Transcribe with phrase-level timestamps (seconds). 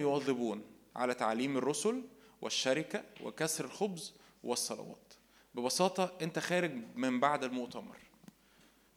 [0.00, 0.62] يواظبون
[0.96, 2.02] على تعليم الرسل
[2.42, 5.14] والشركة وكسر الخبز والصلوات.
[5.54, 7.96] ببساطة أنت خارج من بعد المؤتمر.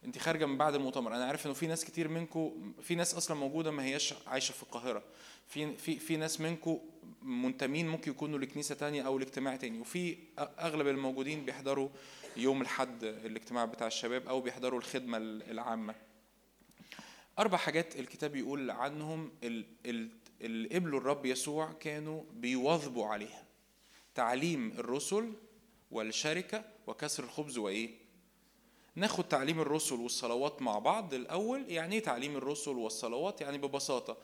[0.06, 1.16] أنت خارجة من بعد المؤتمر.
[1.16, 4.64] أنا عارف إنه في ناس كتير منكم في ناس أصلا موجودة ما هياش عايشة في
[4.64, 5.04] القاهرة.
[5.48, 6.80] في في في ناس منكم
[7.22, 9.80] منتمين ممكن يكونوا لكنيسة تانية أو لاجتماع تاني.
[9.80, 11.90] وفي أغلب الموجودين بيحضروا
[12.38, 15.96] يوم الحد الاجتماع بتاع الشباب أو بيحضروا الخدمة العامة.
[17.40, 19.32] أربع حاجات الكتاب يقول عنهم
[20.42, 23.46] اللي قبلوا الرب يسوع كانوا بيواظبوا عليها.
[24.16, 25.34] تعليم الرسل
[25.92, 27.90] والشركة وكسر الخبز وإيه؟
[28.96, 31.72] ناخد تعليم الرسل والصلوات مع بعض الأول.
[31.72, 34.18] يعني إيه تعليم الرسل والصلوات؟ يعني ببساطة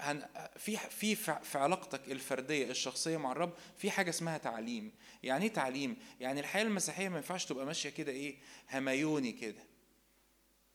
[0.00, 4.92] هن في في في علاقتك الفردية الشخصية مع الرب في حاجة اسمها تعليم.
[5.22, 8.36] يعني إيه تعليم؟ يعني الحياة المسيحية ما ينفعش تبقى ماشية كده إيه؟
[8.70, 9.62] همايوني كده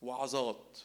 [0.02, 0.78] وعظات.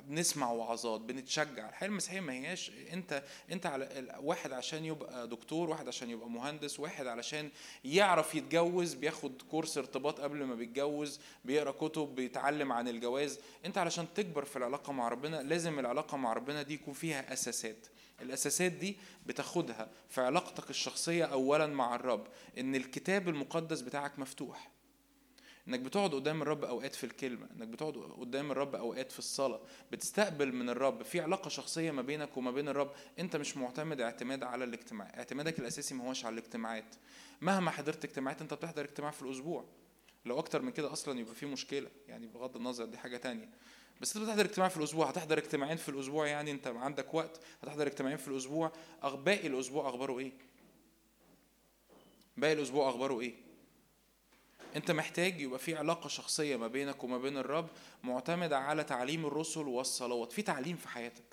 [0.00, 1.68] بنسمع وعظات بنتشجع.
[1.68, 6.80] الحياة المسيحية ما هياش انت انت على واحد عشان يبقى دكتور واحد عشان يبقى مهندس
[6.80, 7.50] واحد علشان
[7.84, 13.38] يعرف يتجوز بياخد كورس ارتباط قبل ما بيتجوز بيقرأ كتب بيتعلم عن الجواز.
[13.64, 17.86] انت علشان تكبر في العلاقة مع ربنا لازم العلاقة مع ربنا دي يكون فيها أساسات.
[18.22, 22.26] الأساسات دي بتاخدها في علاقتك الشخصية اولا مع الرب.
[22.58, 24.70] إن الكتاب المقدس بتاعك مفتوح.
[25.68, 29.60] إنك بتقعد قدام الرب أوقات في الكلمة إنك بتقعد قدام الرب أوقات في الصلاة
[29.92, 34.42] بتستقبل من الرب في علاقة شخصية ما بينك وما بين الرب أنت مش معتمد اعتماد
[34.42, 36.94] على الاجتماع اعتمادك الأساسي ما هوش على الاجتماعات.
[37.40, 39.64] مهما حضرت اجتماعات أنت بتحضر اجتماع في الأسبوع.
[40.26, 43.48] لو أكتر من كده أصلا يبقى في مشكلة يعني بغض النظر دي حاجة تانية.
[44.00, 47.86] بس أنت بتحضر اجتماع في الأسبوع هتحضر اجتماعين في الأسبوع يعني أنت عندك وقت هتحضر
[47.86, 48.72] اجتماعين في الأسبوع.
[49.02, 50.32] باقي الأسبوع أخباره إيه؟
[52.36, 53.47] باقي الأسبوع أخباره إيه؟
[54.76, 57.68] أنت محتاج يبقى في علاقة شخصية ما بينك وما بين الرب
[58.02, 60.32] معتمدة على تعليم الرسل والصلوات.
[60.32, 61.24] في تعليم في حياتك.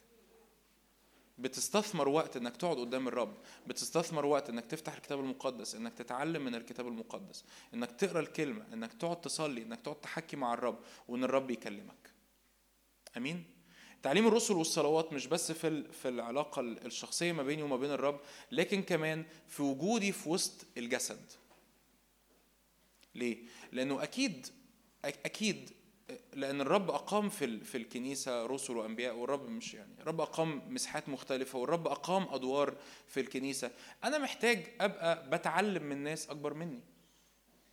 [1.37, 3.37] بتستثمر وقت إنك تقعد قدام الرب.
[3.67, 7.43] بتستثمر وقت إنك تفتح الكتاب المقدس إنك تتعلم من الكتاب المقدس.
[7.73, 12.11] إنك تقرأ الكلمة إنك تقعد تصلي إنك تقعد تحكي مع الرب وإن الرب يكلمك.
[13.17, 13.43] آمين؟
[14.03, 18.19] تعليم الرسل والصلوات مش بس في في العلاقة الشخصية ما بيني وما بين الرب
[18.51, 21.31] لكن كمان في وجودي في وسط الجسد.
[23.15, 23.37] ليه؟
[23.71, 24.47] لأنه أكيد
[25.05, 25.71] أكيد
[26.33, 31.59] لأن الرب أقام في في الكنيسة رسل وأنبياء والرب مش يعني الرب أقام مساحات مختلفة
[31.59, 32.77] والرب أقام أدوار
[33.07, 33.71] في الكنيسة.
[34.03, 36.83] أنا محتاج أبقى بتعلم من ناس أكبر مني.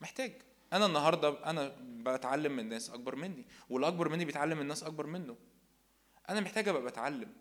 [0.00, 0.32] محتاج.
[0.72, 5.36] أنا النهاردة أنا بتعلم من ناس أكبر مني والأكبر مني بيتعلم من ناس أكبر منه.
[6.28, 7.32] أنا محتاج أبقى بتعلم.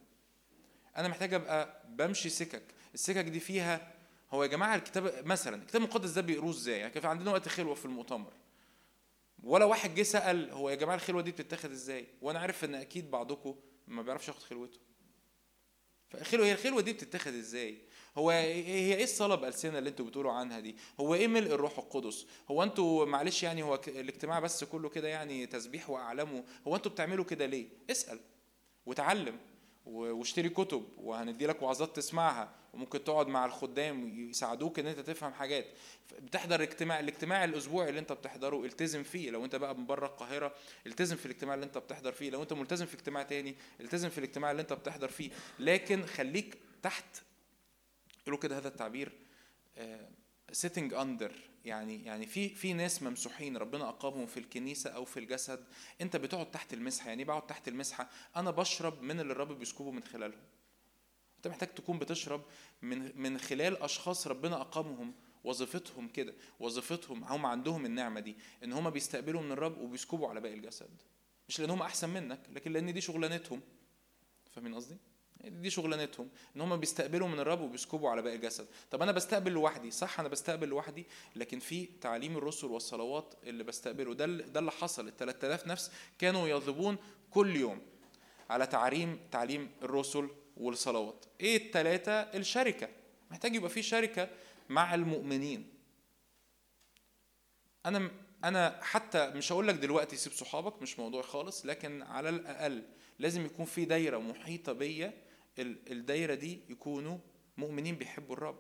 [0.98, 2.64] أنا محتاج أبقى بمشي سكك.
[2.94, 3.94] السكك دي فيها
[4.34, 7.76] هو يا جماعة الكتاب مثلا الكتاب المقدس ده بيقروه إزاي؟ يعني كان عندنا وقت خلوة
[7.76, 8.34] في المؤتمر
[9.44, 13.12] ولا واحد جه سأل هو يا جماعة الخلوة دي بتتاخد إزاي؟ وأنا عارف إن أكيد
[13.12, 13.56] بعضكم
[13.88, 14.80] ما بيعرفش ياخد خلوته.
[16.10, 17.78] فالخلوة هي الخلوة دي بتتاخد إزاي؟
[18.18, 22.26] هو هي إيه الصلاه بالسنه اللي أنتوا بتقولوا عنها دي؟ هو إيه ملء الروح القدس؟
[22.52, 27.26] هو أنتوا معلش يعني هو الاجتماع بس كله كده يعني تسبيح واعلام هو أنتوا بتعملوا
[27.26, 28.20] كده ليه؟ اسأل
[28.86, 29.40] وتعلم
[29.86, 35.66] واشتري كتب وهندي لك وعظات تسمعها وممكن تقعد مع الخدام يساعدوك إن أنت تفهم حاجات.
[36.20, 39.30] بتحضر اجتماع الاجتماع الأسبوعي اللي أنت بتحضره التزم فيه.
[39.30, 40.56] لو أنت بقى من بره القاهرة
[40.88, 42.30] التزم في الاجتماع اللي أنت بتحضر فيه.
[42.30, 45.30] لو أنت ملتزم في اجتماع تاني التزم في الاجتماع اللي أنت بتحضر فيه.
[45.60, 47.06] لكن خليك تحت
[48.22, 49.12] يقولوا كده هذا التعبير
[50.52, 51.32] sitting uh, under
[51.66, 55.66] يعني يعني في في ناس ممسوحين ربنا أقامهم في الكنيسة أو في الجسد.
[56.02, 57.10] أنت بتقعد تحت المسحة.
[57.10, 60.42] يعني بقعد تحت المسحة؟ أنا بشرب من اللي الرب بيسكبه من خلالهم.
[61.42, 62.42] انت محتاج تكون بتشرب
[62.82, 65.14] من من خلال أشخاص ربنا أقامهم
[65.44, 70.54] وظيفتهم كده وظيفتهم هم عندهم النعمة دي إن هم بيستقبلوا من الرب وبيسكبوا على باقي
[70.54, 70.90] الجسد.
[71.50, 73.62] مش لأن هم أحسن منك لكن لأن دي شغلانتهم.
[74.52, 74.98] فاهمين قصدي؟
[75.44, 78.68] دي شغلانتهم إن هم بيستقبلوا من الرب وبيسكبوا على باقي الجسد.
[78.92, 84.14] طب أنا بستقبل لوحدي صح أنا بستقبل لوحدي لكن في تعليم الرسل والصلوات اللي بستقبله.
[84.14, 85.08] ده ده اللي حصل.
[85.08, 86.98] ال 3000 نفس كانوا يضربون
[87.32, 87.82] كل يوم
[88.50, 91.26] على تعليم تعليم الرسل والصلوات.
[91.42, 92.90] إيه الثلاثه الشركة.
[93.32, 94.30] محتاج يبقى في شركة
[94.70, 95.74] مع المؤمنين.
[97.86, 98.12] أنا
[98.44, 102.84] أنا حتى مش هقول لك دلوقتي سيب صحابك مش موضوع خالص لكن على الأقل
[103.20, 105.14] لازم يكون في دايرة محيطة بيا.
[105.60, 107.18] الدايرة دي يكونوا
[107.58, 108.60] مؤمنين بيحبوا الرب.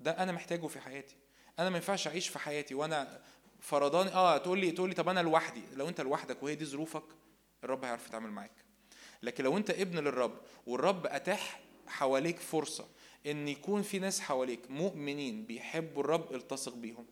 [0.00, 1.16] ده أنا محتاجه في حياتي.
[1.58, 3.22] أنا ما ينفعش أعيش في حياتي وأنا
[3.60, 5.62] فرضاني آه تقول لي تقول لي طب أنا لوحدي.
[5.76, 7.04] لو أنت لوحدك وهي دي ظروفك
[7.64, 8.67] الرب هيعرف يتعامل معاك.
[9.22, 12.86] لكن لو انت ابن للرب والرب أتاح حواليك فرصة
[13.26, 17.06] إن يكون في ناس حواليك مؤمنين بيحبوا الرب التصق بيهم.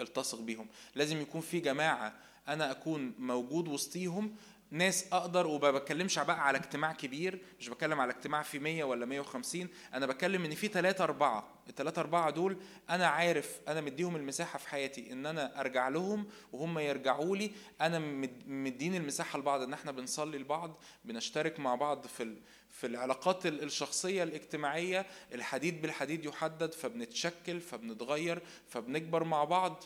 [0.00, 0.66] التصق بيهم.
[0.94, 2.14] لازم يكون في جماعة
[2.48, 4.36] أنا أكون موجود وسطيهم
[4.72, 9.06] ناس أقدر وما بتكلمش بقى على اجتماع كبير مش بتكلم على اجتماع في 100 ولا
[9.06, 11.48] 150 أنا بتكلم إن في ثلاثة أربعة.
[11.68, 12.56] الثلاثة أربعة دول
[12.90, 17.50] أنا عارف أنا مديهم المساحة في حياتي إن أنا أرجع لهم وهم يرجعوا لي.
[17.80, 17.98] أنا
[18.46, 22.36] مدين المساحة لبعض إن إحنا بنصلي لبعض بنشترك مع بعض في
[22.70, 25.06] في العلاقات الشخصية الاجتماعية.
[25.34, 29.84] الحديد بالحديد يحدد فبنتشكل فبنتغير فبنكبر مع بعض.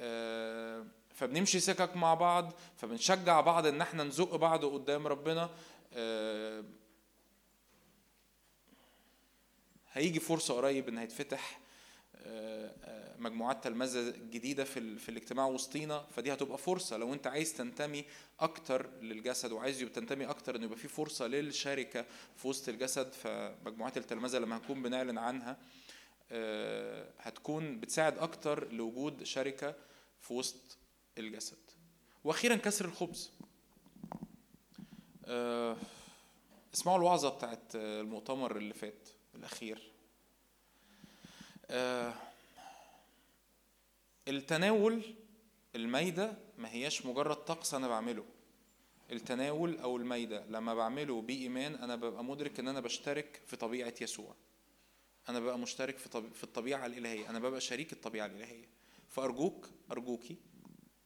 [0.00, 0.86] آه
[1.18, 5.50] فبنمشي سكك مع بعض فبنشجع بعض إن إحنا نزق بعض قدام ربنا.
[5.92, 6.64] آه،
[9.92, 11.60] هيجي فرصة قريب إن هيتفتح
[12.16, 16.06] آه، آه، مجموعات تلمذة جديدة في, في الاجتماع وسطينا.
[16.16, 18.04] فدي هتبقى فرصة لو أنت عايز تنتمي
[18.40, 22.04] أكتر للجسد وعايز تنتمي أكتر إن يبقى في فرصة للشركة
[22.36, 25.56] في وسط الجسد فمجموعات التلمذة لما هنكون بنعلن عنها
[27.18, 29.74] هتكون بتساعد أكتر لوجود شركة
[30.20, 30.78] في وسط
[31.18, 31.58] الجسد.
[32.24, 33.30] وأخيرا كسر الخبز.
[35.24, 35.76] آه،
[36.74, 39.92] اسمعوا الوعظة بتاعت المؤتمر اللي فات الأخير.
[41.70, 42.14] آه،
[44.28, 45.02] التناول
[45.74, 48.24] المايدة ما هياش مجرد طقس أنا بعمله.
[49.12, 54.34] التناول أو المايدة لما بعمله بإيمان أنا ببقى مدرك إن أنا بشترك في طبيعة يسوع.
[55.28, 55.98] أنا ببقى مشترك
[56.34, 57.30] في الطبيعة الإلهية.
[57.30, 58.68] أنا ببقى شريك الطبيعة الإلهية.
[59.08, 60.36] فأرجوك أرجوكي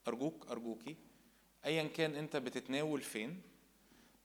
[0.09, 0.97] أرجوك أرجوكي
[1.65, 3.41] أيا كان أنت بتتناول فين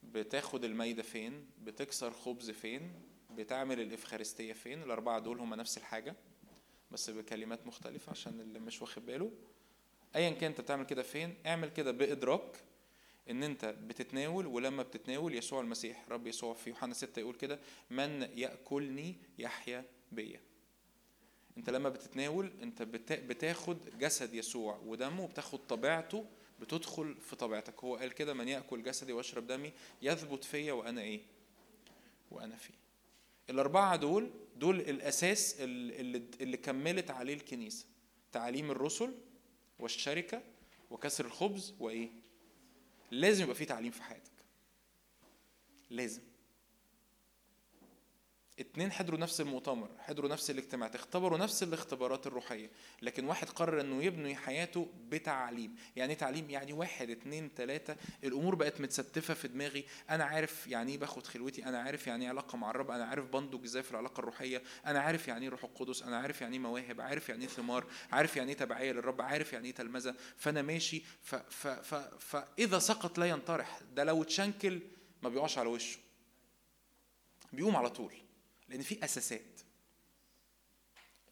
[0.04, 2.92] بتاخد المايدة فين بتكسر خبز فين
[3.36, 6.16] بتعمل الإفخارستية فين الأربعة دول هما نفس الحاجة
[6.92, 9.32] بس بكلمات مختلفة عشان اللي مش واخد باله.
[10.16, 12.58] أيا كان أنت بتعمل كده فين اعمل كده بإدراك
[13.30, 17.60] إن أنت بتتناول ولما بتتناول يسوع المسيح رب يسوع في يوحنا 6 يقول كده
[17.90, 20.42] من يأكلني يحيا بيا.
[21.58, 22.82] انت لما بتتناول انت
[23.12, 26.26] بتاخد جسد يسوع ودمه وبتاخد طبيعته
[26.62, 27.84] بتدخل في طبيعتك.
[27.84, 31.22] هو قال كده من يأكل جسدي ويشرب دمي يثبت فيا وأنا إيه؟
[32.32, 32.74] وأنا فيه.
[33.50, 37.86] الأربعة دول دول الأساس اللي, اللي كملت عليه الكنيسة.
[38.32, 39.14] تعاليم الرسل
[39.80, 40.42] والشركة
[40.92, 42.10] وكسر الخبز وإيه؟
[43.12, 44.32] لازم يبقى في تعليم في حياتك.
[45.90, 46.22] لازم.
[48.60, 52.70] اتنين حضروا نفس المؤتمر حضروا نفس الاجتماع اختبروا نفس الاختبارات الروحية
[53.02, 55.76] لكن واحد قرر إنه يبني حياته بتعليم.
[55.96, 57.96] يعني إيه تعليم؟ يعني واحد اتنين تلاتة.
[58.24, 59.86] الأمور بقت متستفة في دماغي.
[60.10, 63.26] أنا عارف يعني إيه باخد خلوتي أنا عارف يعني إيه علاقة مع الرب أنا عارف
[63.26, 66.62] بنضج إزاي في العلاقة الروحية أنا عارف يعني إيه روح القدس أنا عارف يعني إيه
[66.62, 70.16] مواهب عارف يعني إيه ثمار عارف يعني إيه تبعية للرب عارف يعني إيه تلمذة.
[70.38, 73.80] فأنا ماشي ف ف ف فاذا سقط لا ينطرح.
[73.94, 74.80] ده لو اتشنكل
[75.24, 76.00] ما بيقعش على وشه.
[77.54, 78.14] بيقوم على طول.
[78.68, 79.62] لأن في أساسات.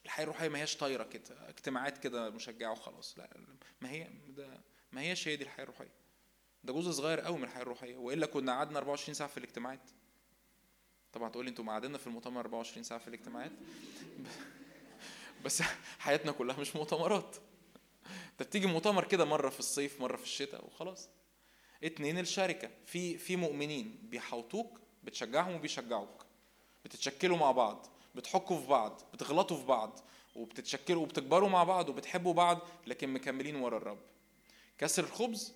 [0.06, 3.18] الحياة الروحية ما هياش طايرة كده اجتماعات كده مشجعة وخلاص.
[3.20, 3.30] لا
[3.82, 4.62] ما هي ده
[4.92, 5.94] ما هياش هي دي الحياة الروحية.
[6.64, 7.98] ده جزء صغير قوي من الحياة الروحية.
[7.98, 9.90] وإلا كنا قعدنا 24 ساعة في الاجتماعات.
[11.14, 13.52] طبعا تقول لي أنتوا قعدنا في المؤتمر 24 ساعة في الاجتماعات؟
[15.46, 15.62] بس
[16.00, 17.36] حياتنا كلها مش مؤتمرات.
[18.32, 21.10] انت بتيجي مؤتمر كده مرة في الصيف مرة في الشتاء وخلاص.
[21.84, 22.72] اتنين الشركة.
[22.86, 26.25] في في مؤمنين بيحوطوك بتشجعهم وبيشجعوك.
[26.86, 30.00] بتتشكلوا مع بعض بتحكوا في بعض بتغلطوا في بعض
[30.36, 33.98] وبتتشكلوا وبتكبروا مع بعض وبتحبوا بعض لكن مكملين ورا الرب.
[34.78, 35.54] كسر الخبز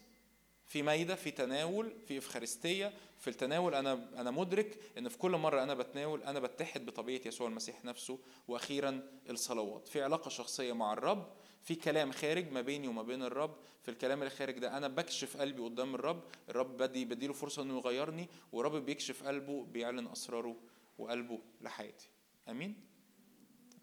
[0.68, 5.64] في مايده في تناول في إفخارستية في التناول أنا أنا مدرك إن في كل مرة
[5.64, 9.88] أنا بتناول أنا بتحد بطبيعة يسوع المسيح نفسه وأخيرا الصلوات.
[9.88, 11.28] في علاقة شخصية مع الرب
[11.64, 13.56] في كلام خارج ما بيني وما بين الرب.
[13.84, 16.24] في الكلام الخارج ده أنا بكشف قلبي قدام الرب.
[16.50, 20.56] الرب بدي بديله فرصة إنه يغيرني والرب بيكشف قلبه بيعلن أسراره
[21.00, 22.10] وقلبه لحياتي.
[22.50, 22.76] آمين؟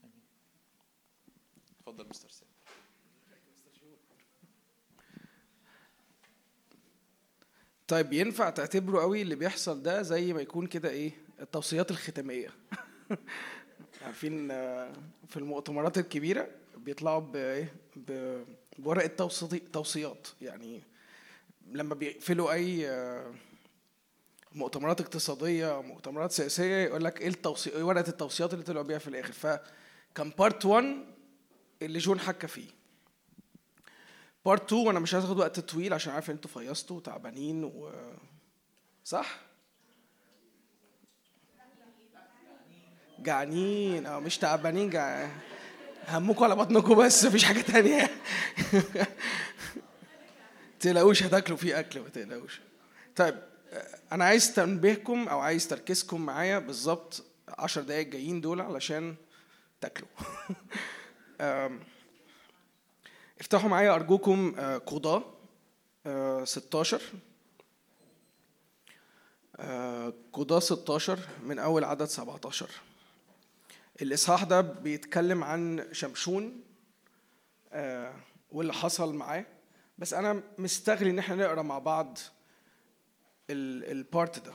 [0.05, 0.23] آمين.
[1.81, 2.51] اتفضل مستر سامي.
[7.89, 12.49] طيب ينفع تعتبره قوي اللي بيحصل ده زي ما يكون كده إيه؟ التوصيات الختامية.
[14.03, 14.93] عارفين آه،
[15.29, 17.75] في المؤتمرات الكبيرة بيطلعوا بايه
[18.79, 19.29] بورقة
[19.73, 20.29] توصيات.
[20.43, 20.83] يعني
[21.67, 23.35] لما بيقفلوا أي آه،
[24.57, 29.33] مؤتمرات اقتصادية مؤتمرات سياسية يقول لك إيه التوصي ورقة التوصيات اللي طلعوا بيها في الآخر.
[29.33, 31.05] فكان part 1
[31.83, 32.69] اللي جون حكى فيه.
[34.45, 37.91] part 2 وأنا مش عايز أخد وقت طويل عشان عارف إن أنتوا فيصلتوا وتعبانين و
[39.05, 39.41] صح؟
[43.19, 44.07] جعانين.
[44.07, 45.31] آه مش تعبانين جعانين
[46.09, 48.11] همكم على بطنكم بس مفيش حاجة تانية.
[50.81, 52.61] تقلقوش هتاكلوا فيه أكل ما تقلقوش
[53.17, 53.56] طيب.
[54.13, 59.15] أنا عايز تنبيهكم أو عايز تركيزكم معايا بالظبط عشر دقايق جايين دول علشان
[59.81, 60.09] تاكلوا.
[63.41, 64.55] افتحوا معايا أرجوكم
[64.87, 65.25] قضاة
[66.45, 67.01] 16
[69.57, 72.71] آه، آه، قضاة 16 من أول عدد 17
[74.03, 76.61] الإصحاح ده بيتكلم عن شمشون
[77.73, 78.13] آه،
[78.51, 79.47] واللي حصل معاه.
[79.99, 82.19] بس أنا مستغلي إن إحنا نقرأ مع بعض
[83.51, 84.53] البارت ده.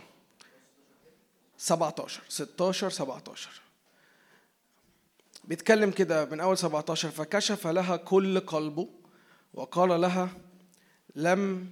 [1.57, 3.61] 17 16 17
[5.43, 8.89] بيتكلم كده من أول 17 فكشف لها كل قلبه
[9.53, 10.29] وقال لها
[11.15, 11.71] لم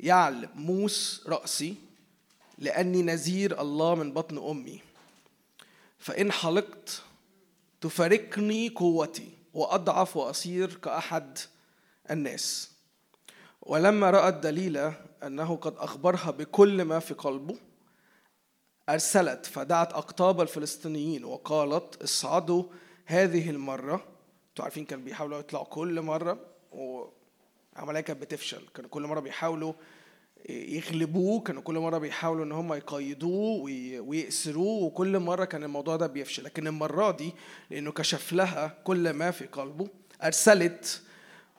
[0.00, 1.74] يعلم موس رأسي
[2.58, 4.80] لأني نذير الله من بطن أمي.
[5.98, 7.02] فإن حلقت
[7.80, 11.38] تفارقني قوتي وأضعف وأصير كأحد
[12.10, 12.70] الناس.
[13.62, 17.56] ولما رأت دليلة أنه قد أخبرها بكل ما في قلبه
[18.88, 22.64] أرسلت فدعت أقطاب الفلسطينيين وقالت اصعدوا
[23.06, 23.94] هذه المرة.
[24.48, 26.38] أنتوا عارفين كانوا بيحاولوا يطلعوا كل مرة
[26.72, 28.62] وعملية كانت بتفشل.
[28.74, 29.72] كانوا كل مرة بيحاولوا
[30.48, 33.62] يغلبوه كانوا كل مرة بيحاولوا إن هم يقيدوه
[34.00, 36.44] ويأسروه وكل مرة كان الموضوع ده بيفشل.
[36.44, 37.32] لكن المرة دي
[37.70, 39.88] لأنه كشف لها كل ما في قلبه
[40.22, 41.02] أرسلت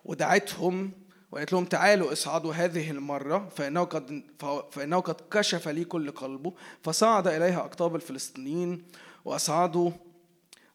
[0.05, 0.91] ودعتهم
[1.31, 4.23] وقالت لهم تعالوا اصعدوا هذه المرة فإنه قد
[4.71, 6.53] فإنه قد كشف لي كل قلبه
[6.83, 8.85] فصعد إليها أقطاب الفلسطينيين
[9.25, 9.91] وأصعدوا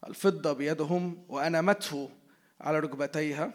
[0.06, 2.10] الفضة بيدهم وأنمته
[2.60, 3.52] على ركبتيها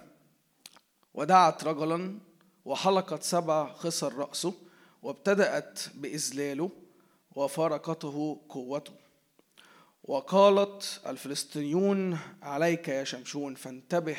[1.13, 2.19] ودعت رجلا
[2.65, 4.53] وحلقت سبع خصر رأسه
[5.01, 6.69] وابتدأت بإذلاله
[7.35, 8.93] وفارقته قوته.
[10.03, 14.17] وقالت الفلسطينيون عليك يا شمشون فانتبه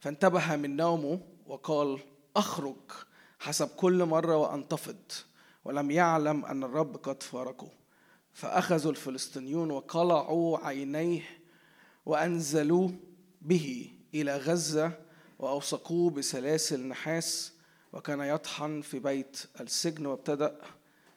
[0.00, 2.00] فانتبه من نومه وقال
[2.36, 2.76] أخرج
[3.40, 5.12] حسب كل مرة وأنتفض
[5.64, 7.68] ولم يعلم أن الرب قد فارقه.
[8.32, 11.22] فأخذوا الفلسطينيون وقلعوا عينيه
[12.06, 12.90] وأنزلوا
[13.42, 14.92] به إلى غزة
[15.38, 17.52] وأوثقوه بسلاسل نحاس
[17.92, 20.60] وكان يطحن في بيت السجن وابتدأ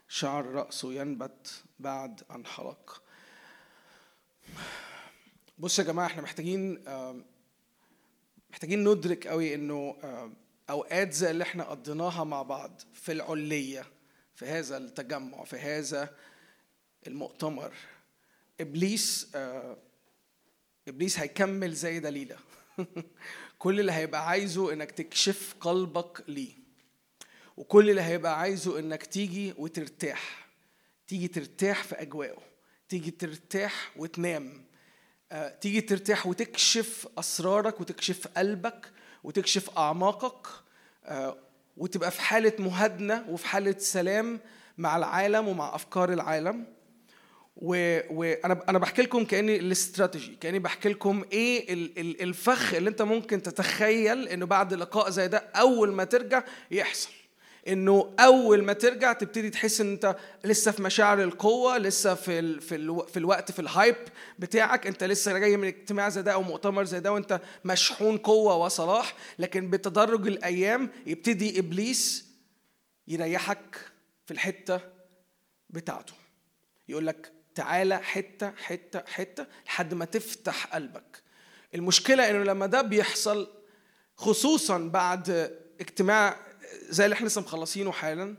[0.08, 3.02] شعر رأسه ينبت بعد أن حلق
[5.58, 6.84] بص يا جماعة إحنا محتاجين
[8.52, 9.96] محتاجين ندرك قوي إنه
[10.70, 13.86] أوقات زي اللي إحنا قضيناها مع بعض في العلية
[14.36, 16.16] في هذا التجمع في هذا
[17.08, 17.74] المؤتمر
[18.62, 19.28] إبليس
[20.88, 22.38] إبليس هيكمل زي دليلة.
[23.60, 26.54] كل اللي هيبقى عايزه إنك تكشف قلبك ليه.
[27.58, 30.48] وكل اللي هيبقى عايزه إنك تيجي وترتاح.
[31.08, 32.42] تيجي ترتاح في أجواءه.
[32.90, 34.54] تيجي ترتاح وتنام.
[34.54, 34.71] آه،
[35.62, 38.92] تيجي ترتاح وتكشف أسرارك وتكشف قلبك
[39.24, 40.48] وتكشف أعماقك
[41.06, 41.38] آه،
[41.78, 44.40] وتبقى في حالة مهادنه وفي حالة سلام
[44.78, 46.66] مع العالم ومع أفكار العالم.
[47.56, 51.74] وأنا أنا بحكي لكم كأني الاستراتيجي كأني بحكي لكم إيه
[52.24, 57.10] الفخ اللي أنت ممكن تتخيل إنه بعد لقاء زي ده أول ما ترجع يحصل.
[57.68, 62.62] إنه أول ما ترجع تبتدي تحس إن أنت لسه في مشاعر القوة لسه في ال
[62.62, 63.96] في, ال في الوقت في الهايب
[64.40, 64.88] بتاعك.
[64.88, 69.16] أنت لسه جاي من اجتماع زي ده أو مؤتمر زي ده وأنت مشحون قوة وصلاح.
[69.40, 72.26] لكن بتدرج الأيام يبتدي إبليس
[73.08, 73.76] يريحك
[74.26, 74.80] في الحتة
[75.70, 76.14] بتاعته.
[76.90, 81.24] يقول لك تعالى حتة حتة حتة لحد ما تفتح قلبك.
[81.76, 83.48] المشكلة إنه لما ده بيحصل
[84.16, 86.51] خصوصا بعد اجتماع
[86.90, 88.36] زي اللي إحنا لسه مخلصينه حالا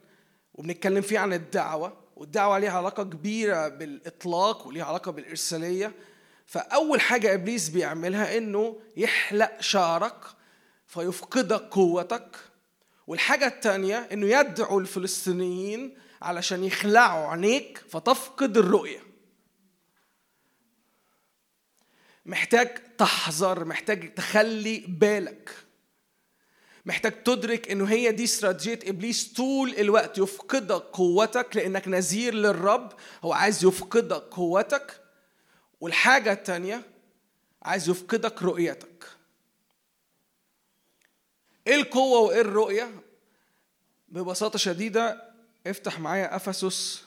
[0.54, 5.92] وبنتكلم فيه عن الدعوة والدعوة ليها علاقة كبيرة بالإطلاق وليها علاقة بالإرسالية.
[6.46, 10.24] فأول حاجة إبليس بيعملها إنه يحلق شعرك
[10.86, 12.36] فيفقدك قوتك.
[13.06, 19.00] والحاجة الثانية إنه يدعو الفلسطينيين علشان يخلعوا عينيك فتفقد الرؤية.
[22.26, 25.61] محتاج تحذر محتاج تخلي بالك.
[26.84, 32.92] محتاج تدرك إنه هي دي استراتيجية إبليس طول الوقت يفقدك قوتك لأنك نذير للرب
[33.24, 35.00] هو عايز يفقدك قوتك.
[35.80, 36.82] والحاجة الثانية
[37.62, 39.04] عايز يفقدك رؤيتك.
[41.66, 42.90] إيه القوة وإيه الرؤية؟
[44.08, 45.32] ببساطة شديدة
[45.66, 47.04] افتح معايا أفسس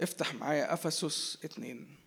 [0.00, 1.98] افتح معايا أفسس اتنين.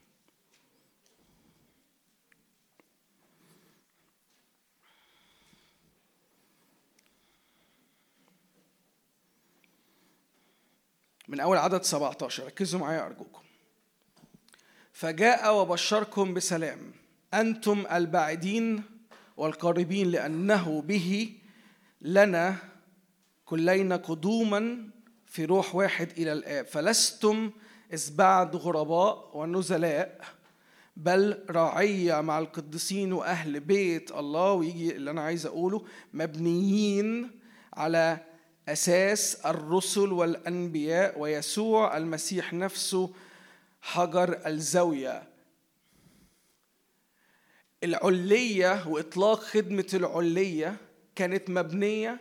[11.27, 13.41] من أول عدد 17 ركزوا معايا ارجوكم
[14.93, 16.93] فجاء وبشركم بسلام
[17.33, 18.83] أنتم البعيدين
[19.37, 21.37] والقريبين لأنه به
[22.01, 22.57] لنا
[23.45, 24.89] كلينا قدوما
[25.25, 27.51] في روح واحد إلى الآب فلستم
[27.93, 30.21] إذ بعد غرباء ونزلاء
[30.97, 37.39] بل رعية مع القديسين وأهل بيت الله ويجي اللي أنا عايز أقوله مبنيين
[37.73, 38.17] على
[38.67, 43.13] أساس الرسل والأنبياء ويسوع المسيح نفسه
[43.81, 45.23] حجر الزاوية.
[47.83, 50.77] العلية وإطلاق خدمة العلية
[51.15, 52.19] كانت مبنية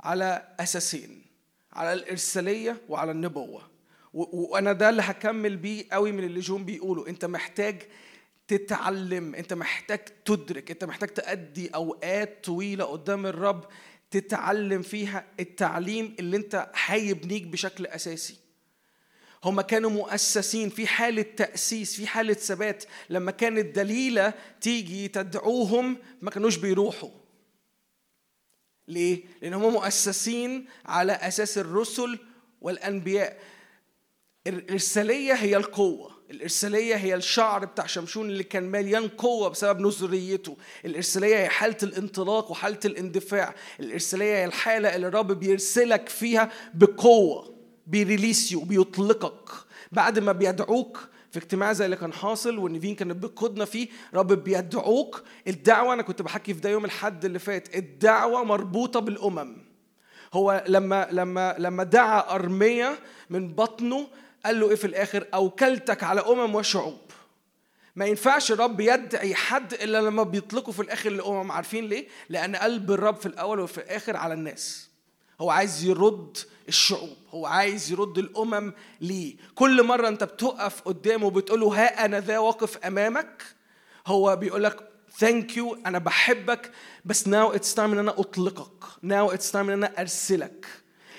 [0.00, 1.22] على أساسين
[1.72, 3.73] على الإرسالية وعلى النبوة.
[4.14, 7.82] وأنا ده اللي هكمل بيه قوي من اللي جون بيقولوا أنت محتاج
[8.48, 13.64] تتعلم أنت محتاج تدرك أنت محتاج تأدي أوقات طويلة قدام الرب
[14.10, 18.36] تتعلم فيها التعليم اللي أنت هيبنيك بشكل أساسي.
[19.44, 22.84] هم كانوا مؤسسين في حالة تأسيس في حالة ثبات.
[23.10, 27.10] لما كانت دليلة تيجي تدعوهم ما كانوش بيروحوا.
[28.88, 32.18] ليه؟ لأن هم مؤسسين على أساس الرسل
[32.60, 33.38] والأنبياء.
[34.46, 36.10] الإرسالية هي القوة.
[36.30, 40.56] الإرسالية هي الشعر بتاع شمشون اللي كان مليان قوة بسبب نظريته.
[40.84, 43.54] الإرسالية هي حالة الانطلاق وحالة الاندفاع.
[43.80, 47.54] الإرسالية هي الحالة اللي الرب بيرسلك فيها بقوة
[47.86, 49.50] بيريليس يو بيطلقك.
[49.92, 55.22] بعد ما بيدعوك في اجتماع زي اللي كان حاصل والنيفين كانت بتقودنا فيه رب بيدعوك.
[55.48, 59.56] الدعوة أنا كنت بحكي في ده يوم الحد اللي فات الدعوة مربوطة بالأمم.
[60.32, 62.94] هو لما لما لما دعا أرميا
[63.30, 64.06] من بطنه
[64.44, 66.98] قال له إيه في الآخر؟ أوكلتك على أمم وشعوب.
[67.96, 72.90] ما ينفعش الرب يدعي حد إلا لما بيطلقوا في الآخر لامم عارفين ليه؟ لأن قلب
[72.90, 74.90] الرب في الأول وفي الآخر على الناس.
[75.40, 77.16] هو عايز يرد الشعوب.
[77.30, 82.38] هو عايز يرد الأمم ليه؟ كل مرة أنت بتقف قدامه وبتقول له ها أنا ذا
[82.38, 83.42] واقف أمامك
[84.06, 86.70] هو بيقول لك thank you أنا بحبك
[87.04, 88.84] بس now it's time إن أنا أطلقك.
[89.02, 90.66] now it's time إن أنا أرسلك.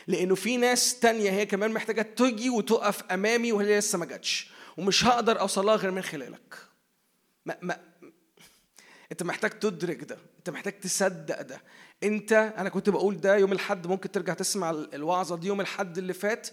[0.08, 4.52] لأنه في ناس تانية هي كمان محتاجة تجي وتقف امامي وهي لسه ما جاتش.
[4.78, 6.56] ومش هقدر اوصلها غير من خلالك.
[7.46, 7.78] ما ما
[9.12, 10.18] انت محتاج تدرك ده.
[10.40, 11.62] انت محتاج تصدق ده.
[12.04, 16.13] انت أنا كنت بقول ده يوم الحد ممكن ترجع تسمع الوعظة دي يوم الحد اللي
[16.13, 16.48] فات.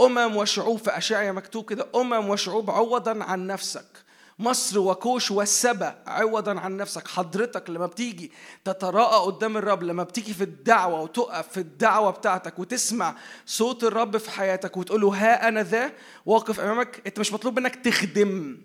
[0.00, 1.88] أمم وشعوب في اشعيا مكتوب كده.
[1.94, 3.86] أمم وشعوب عوضا عن نفسك.
[4.40, 6.02] مصر وكوش والسبأ.
[6.06, 7.08] عوضا عن نفسك.
[7.08, 8.32] حضرتك لما بتيجي
[8.64, 14.30] تتراءى قدام الرب لما بتيجي في الدعوة وتقف في الدعوة بتاعتك وتسمع صوت الرب في
[14.30, 15.92] حياتك وتقول له ها أنا ذا.
[16.26, 17.02] واقف أمامك.
[17.06, 18.58] أنت مش مطلوب منك تخدم.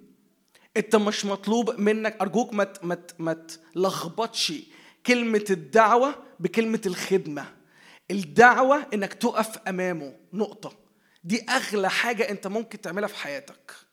[0.77, 2.17] أنت مش مطلوب منك.
[2.21, 2.67] أرجوك ما
[3.19, 3.33] ما
[3.73, 4.53] تلخبطش
[5.05, 7.45] كلمة الدعوة بكلمة الخدمة.
[8.11, 10.13] الدعوة إنك تقف أمامه.
[10.33, 10.71] نقطة.
[11.23, 13.84] دي أغلى حاجة أنت ممكن تعملها في حياتك.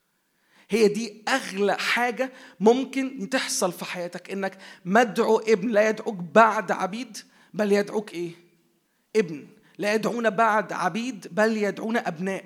[0.73, 7.19] هي دي أغلى حاجة ممكن تحصل في حياتك إنك مدعو ابن لا يدعوك بعد عبيد
[7.55, 8.31] بل يدعوك إيه؟
[9.17, 9.47] ابن.
[9.79, 12.45] لا يدعونا بعد عبيد بل يدعونا أبناء.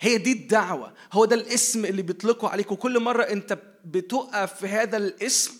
[0.00, 0.92] هي دي الدعوة.
[1.12, 2.72] هو ده الاسم اللي بيطلقوا عليك.
[2.72, 5.52] وكل مرة أنت بتقف في هذا الاسم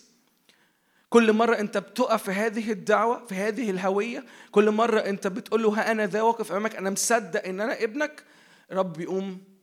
[1.10, 5.68] كل مرة أنت بتقف في هذه الدعوة في هذه الهوية كل مرة أنت بتقول له
[5.70, 8.22] ها أنا ذا واقف أمامك أنا مصدق إن أنا ابنك
[8.72, 9.53] رب بيقوم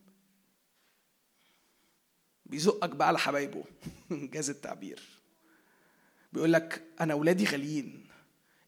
[2.51, 3.63] بيزقك بقى على حبايبه.
[4.11, 4.99] جاز التعبير.
[6.33, 8.07] بيقول لك أنا اولادي غاليين.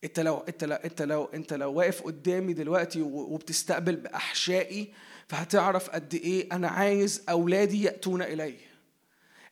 [0.04, 4.94] أنت لو أنت لو أنت لو أنت لو واقف قدامي دلوقتي وبتستقبل بأحشائي
[5.28, 8.56] فهتعرف قد إيه أنا عايز أولادي يأتون إلي.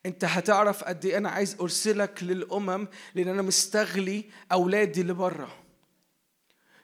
[0.06, 5.56] أنت هتعرف قد إيه أنا عايز أرسلك للأمم لأن أنا مستغلي أولادي اللي بره.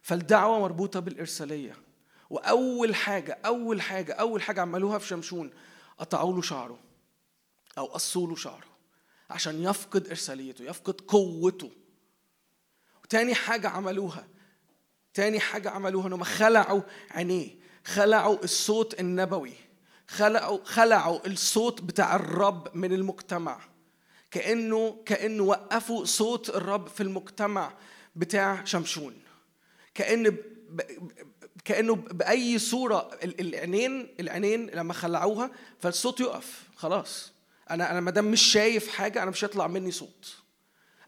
[0.02, 1.76] فالدعوة مربوطة بالإرسالية.
[2.30, 5.52] وأول حاجة أول حاجة أول حاجة عملوها في شمشون
[5.98, 6.87] قطعوا له شعره.
[7.78, 8.68] أو قصوا له شعره
[9.30, 11.72] عشان يفقد إرساليته يفقد قوته.
[13.04, 14.28] وتاني حاجة عملوها
[15.14, 19.54] تاني حاجة عملوها انهم خلعوا عينيه خلعوا الصوت النبوي
[20.08, 23.62] خلعوا خلعوا الصوت بتاع الرب من المجتمع.
[24.32, 27.74] كأنه كأنه وقفوا صوت الرب في المجتمع
[28.16, 29.22] بتاع شمشون.
[29.94, 30.38] كأن
[31.66, 37.37] كأنه بأي صورة العينين العينين لما خلعوها فالصوت يقف خلاص.
[37.72, 40.36] أنا أنا ما دام مش شايف حاجة أنا مش هيطلع مني صوت.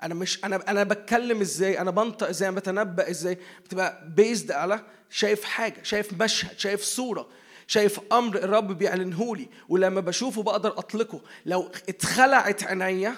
[0.04, 4.86] أنا مش أنا أنا بتكلم إزاي؟ أنا بنطق إزاي؟ أنا بتنبأ إزاي؟ بتبقى based على
[5.10, 7.30] شايف حاجة شايف مشهد شايف صورة
[7.67, 9.50] شايف أمر الرب بيعلنه لي.
[9.69, 11.22] ولما بشوفه بقدر أطلقه.
[11.45, 13.15] لو اتخلعت عينيا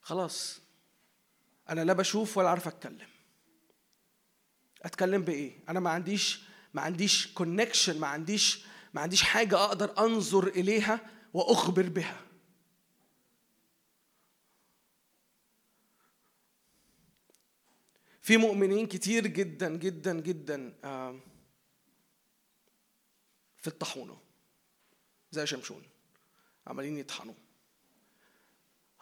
[0.00, 0.60] خلاص.
[1.70, 3.08] أنا لا بشوف ولا عارف أتكلم.
[4.82, 6.40] أتكلم بإيه؟ أنا ما عنديش
[6.74, 11.00] ما عنديش connection ما عنديش ما عنديش حاجة أقدر أنظر إليها
[11.36, 12.20] وأخبر بها.
[18.22, 20.70] في مؤمنين كتير جدا جدا جدا
[23.56, 24.20] في الطاحونه
[25.30, 25.82] زي شمشون.
[26.66, 27.34] عمالين يطحنوا.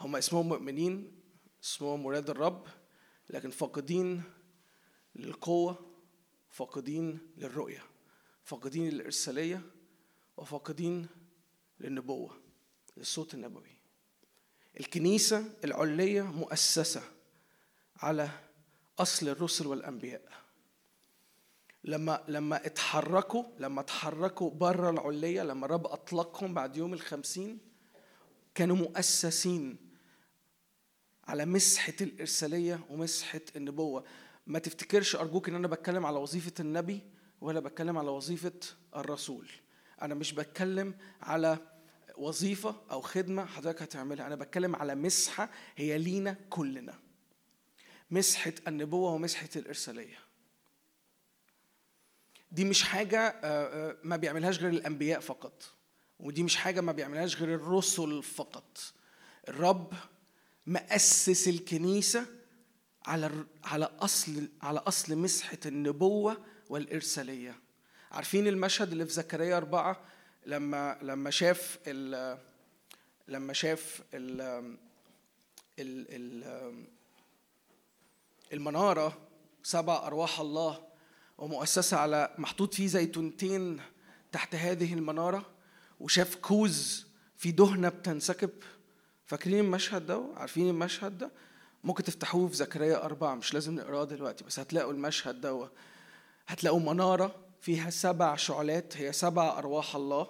[0.00, 1.20] هم اسمهم مؤمنين
[1.64, 2.66] اسمهم ولاد الرب
[3.30, 4.22] لكن فاقدين
[5.14, 5.96] للقوة
[6.50, 7.82] فاقدين للرؤية
[8.44, 9.62] فاقدين للإرسالية
[10.36, 11.08] وفاقدين
[11.80, 12.40] للنبوة
[12.96, 13.76] للصوت النبوي.
[14.80, 17.02] الكنيسة العلية مؤسسة
[17.96, 18.28] على
[18.98, 20.44] أصل الرسل والأنبياء.
[21.84, 27.58] لما لما اتحركوا لما اتحركوا بره العلية لما الرب أطلقهم بعد يوم الخمسين
[28.54, 29.76] كانوا مؤسسين
[31.24, 34.04] على مسحة الإرسالية ومسحة النبوة.
[34.46, 37.00] ما تفتكرش أرجوك إن أنا بتكلم على وظيفة النبي
[37.40, 38.60] ولا بتكلم على وظيفة
[38.96, 39.50] الرسول.
[40.04, 41.58] أنا مش بتكلم على
[42.16, 44.26] وظيفة أو خدمة حضرتك هتعملها.
[44.26, 46.94] أنا بتكلم على مسحة هي لينا كلنا.
[48.10, 50.18] مسحة النبوة ومسحة الإرسالية.
[52.52, 55.74] دي مش حاجة آه، آه، ما بيعملهاش غير الأنبياء فقط.
[56.20, 58.78] ودي مش حاجة ما بيعملهاش غير الرسل فقط.
[59.48, 59.92] الرب
[60.66, 62.26] مؤسس الكنيسة
[63.06, 67.63] على على أصل على أصل مسحة النبوة والإرسالية.
[68.14, 70.00] عارفين المشهد اللي في زكريا أربعة؟
[70.46, 72.38] لما لما شاف ال
[73.28, 74.40] لما شاف ال
[75.78, 76.84] ال ال
[78.52, 79.18] المنارة
[79.62, 80.84] سبع أرواح الله
[81.38, 83.80] ومؤسسة على محطوط فيه زيتونتين
[84.32, 85.46] تحت هذه المنارة
[86.00, 88.50] وشاف كوز في دهنة بتنسكب.
[89.26, 91.30] فاكرين المشهد ده؟ عارفين المشهد ده؟
[91.84, 95.68] ممكن تفتحوه في زكريا أربعة مش لازم نقراه دلوقتي بس هتلاقوا المشهد ده.
[96.46, 100.26] هتلاقوا منارة فيها سبع شعلات هي سبع أرواح الله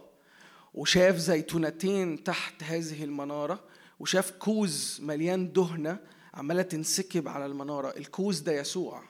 [0.74, 3.64] وشاف زيتونتين تحت هذه المنارة
[4.00, 5.98] وشاف كوز مليان دهنة
[6.34, 7.96] عمالة تنسكب على المنارة.
[7.96, 9.02] الكوز ده يسوع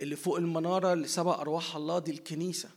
[0.00, 2.68] اللي فوق المنارة اللي سبع أرواح الله دي الكنيسة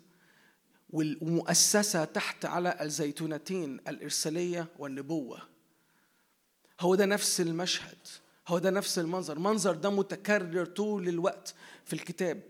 [0.90, 5.42] ومؤسسة تحت على الزيتونتين الإرسالية والنبوة.
[6.80, 8.08] هو ده نفس المشهد
[8.48, 9.38] هو ده نفس المنظر.
[9.38, 12.42] المنظر ده متكرر طول الوقت في الكتاب.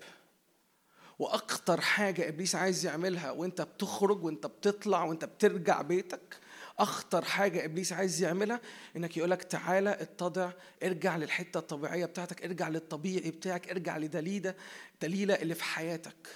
[1.19, 6.37] وأكتر حاجة إبليس عايز يعملها وأنت بتخرج وأنت بتطلع وأنت بترجع بيتك
[6.79, 8.61] أخطر حاجة إبليس عايز يعملها
[8.97, 10.51] إنك يقولك تعالى اتضع
[10.83, 14.53] ارجع للحتة الطبيعية بتاعتك ارجع للطبيعي بتاعك ارجع لدليلة
[15.01, 16.27] دليلة اللي في حياتك.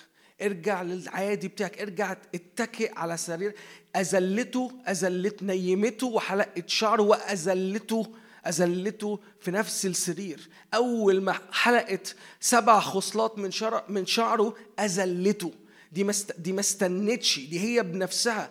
[0.41, 3.55] ارجع للعادي بتاعك ارجع اتكئ على سرير
[3.95, 8.13] أزلته أزلت نيمته وحلقت شعره وأزلته
[8.45, 10.49] أزلته في نفس السرير.
[10.73, 15.51] أول ما حلقت سبع خصلات من شعر من شعره أزلته
[15.91, 17.39] دي ما دي ما استنتش.
[17.39, 18.49] دي هي بنفسها.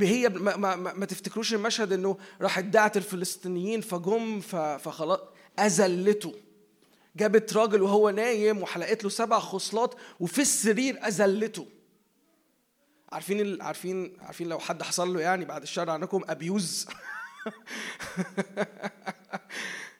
[0.00, 5.20] هي ما, ما, ما, تفتكروش المشهد إنه راحت دعت الفلسطينيين فجم فخلاص
[5.58, 6.34] أزلته
[7.16, 11.66] جابت راجل وهو نايم وحلقت له سبع خصلات وفي السرير أزلته
[13.12, 13.62] عارفين.
[13.62, 16.86] عارفين عارفين لو حد حصل له يعني بعد الشر عنكم أبيوز.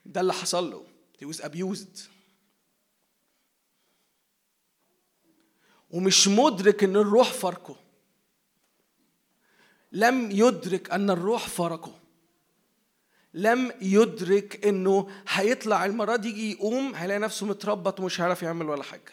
[0.06, 0.84] ده اللي حصل له.
[1.22, 2.00] He was abused.
[5.90, 7.76] ومش مدرك إن الروح فرقه
[9.92, 12.00] لم يدرك أن الروح فرقه
[13.34, 18.82] لم يدرك إنه هيطلع المرة دي يجي يقوم هيلاقي نفسه متربط ومش هيعرف يعمل ولا
[18.82, 19.12] حاجة.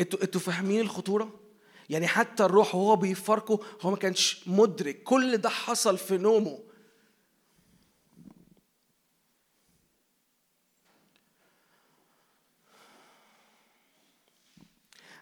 [0.00, 1.40] أنتوا أنتوا فاهمين الخطورة؟
[1.90, 5.02] يعني حتى الروح وهو بيفرقه هو ما كانش مدرك.
[5.02, 6.63] كل ده حصل في نومه.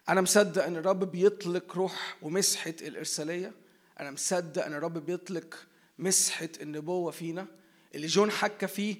[0.09, 3.51] أنا مصدق إن الرب بيطلق روح ومسحة الإرسالية.
[3.99, 5.55] أنا مصدق إن الرب بيطلق
[5.99, 7.47] مسحة النبوة فينا.
[7.95, 8.95] اللي جون حكى فيه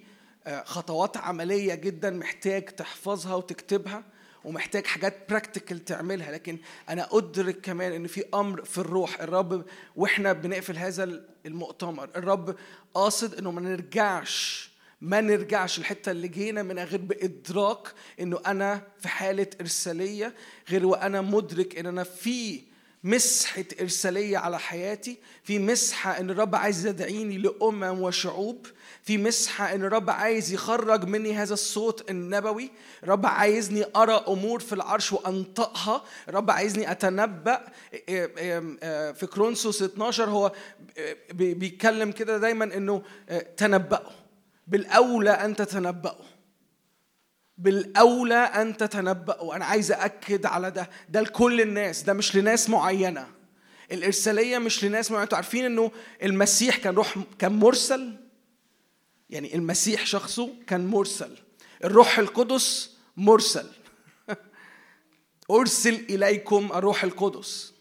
[0.48, 4.04] آه، خطوات عملية جدا محتاج تحفظها وتكتبها
[4.44, 6.32] ومحتاج حاجات براكتيكال تعملها.
[6.32, 6.58] لكن
[6.90, 9.22] أنا أدرك كمان إن في أمر في الروح.
[9.22, 12.10] الرب وإحنا بنقفل هذا المؤتمر.
[12.16, 12.56] الرب
[12.94, 14.73] قاصد إنه ما نرجعش
[15.04, 17.88] ما نرجعش الحتة اللي جينا منها غير بإدراك
[18.20, 20.34] إنه أنا في حالة إرسالية
[20.70, 22.62] غير وأنا مدرك إن أنا في
[23.04, 28.68] مسحة إرسالية على حياتي في مسحة إن الرب عايز يدعيني لأمم وشعوب
[29.04, 32.72] في مسحة إن الرب عايز يخرج مني هذا الصوت النبوي.
[33.04, 36.04] الرب عايزني أرى أمور في العرش وأنطقها.
[36.30, 37.62] الرب عايزني أتنبأ.
[39.14, 40.52] في كرونسوس 12 هو
[41.34, 43.04] بيتكلم كده دايما إنه
[43.58, 44.23] تنبأوا
[44.68, 46.26] بالأولى أن تتنبأوا.
[47.58, 49.56] بالأولى أن تتنبأوا.
[49.56, 50.90] أنا عايز أكد على ده.
[51.10, 52.04] ده لكل الناس.
[52.04, 53.28] ده مش لناس معينة.
[53.92, 55.24] الإرسالية مش لناس معينة.
[55.24, 55.92] أنتوا عارفين إنه
[56.24, 58.18] المسيح كان روح كان مرسل؟
[59.30, 61.38] يعني المسيح شخصه كان مرسل.
[61.84, 63.68] الروح القدس مرسل.
[65.52, 67.74] أرسل إليكم الروح القدس.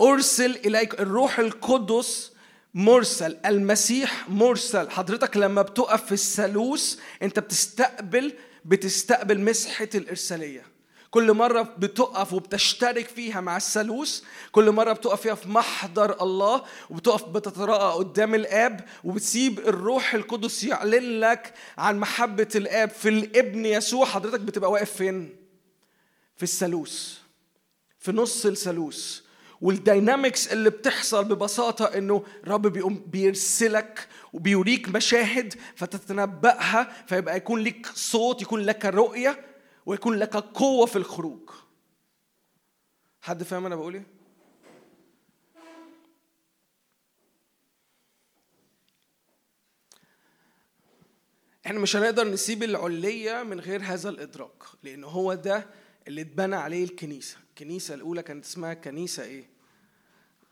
[0.00, 2.33] أرسل إليكم الروح القدس
[2.74, 8.32] مرسل المسيح مرسل حضرتك لما بتقف في الثالوث انت بتستقبل
[8.64, 10.66] بتستقبل مسحة الإرسالية.
[11.10, 14.20] كل مرة بتقف وبتشترك فيها مع الثالوث
[14.52, 21.20] كل مرة بتقف فيها في محضر الله وبتقف بتتراءى قدام الآب وبتسيب الروح القدس يعلن
[21.20, 24.06] لك عن محبة الآب في الابن يسوع.
[24.06, 25.36] حضرتك بتبقى واقف فين؟
[26.36, 27.14] في الثالوث
[27.98, 29.20] في نص الثالوث.
[29.64, 38.42] والداينامكس اللي بتحصل ببساطة إنه رب بيقوم بيرسلك وبيوريك مشاهد فتتنبأها فيبقى يكون لك صوت
[38.42, 39.44] يكون لك رؤية
[39.86, 41.50] ويكون لك قوة في الخروج
[43.22, 44.06] حد فاهم أنا بقول إيه؟
[51.66, 55.66] إحنا مش هنقدر نسيب العلية من غير هذا الإدراك لأن هو ده
[56.08, 59.53] اللي اتبنى عليه الكنيسة الكنيسة الأولى كانت اسمها كنيسة إيه؟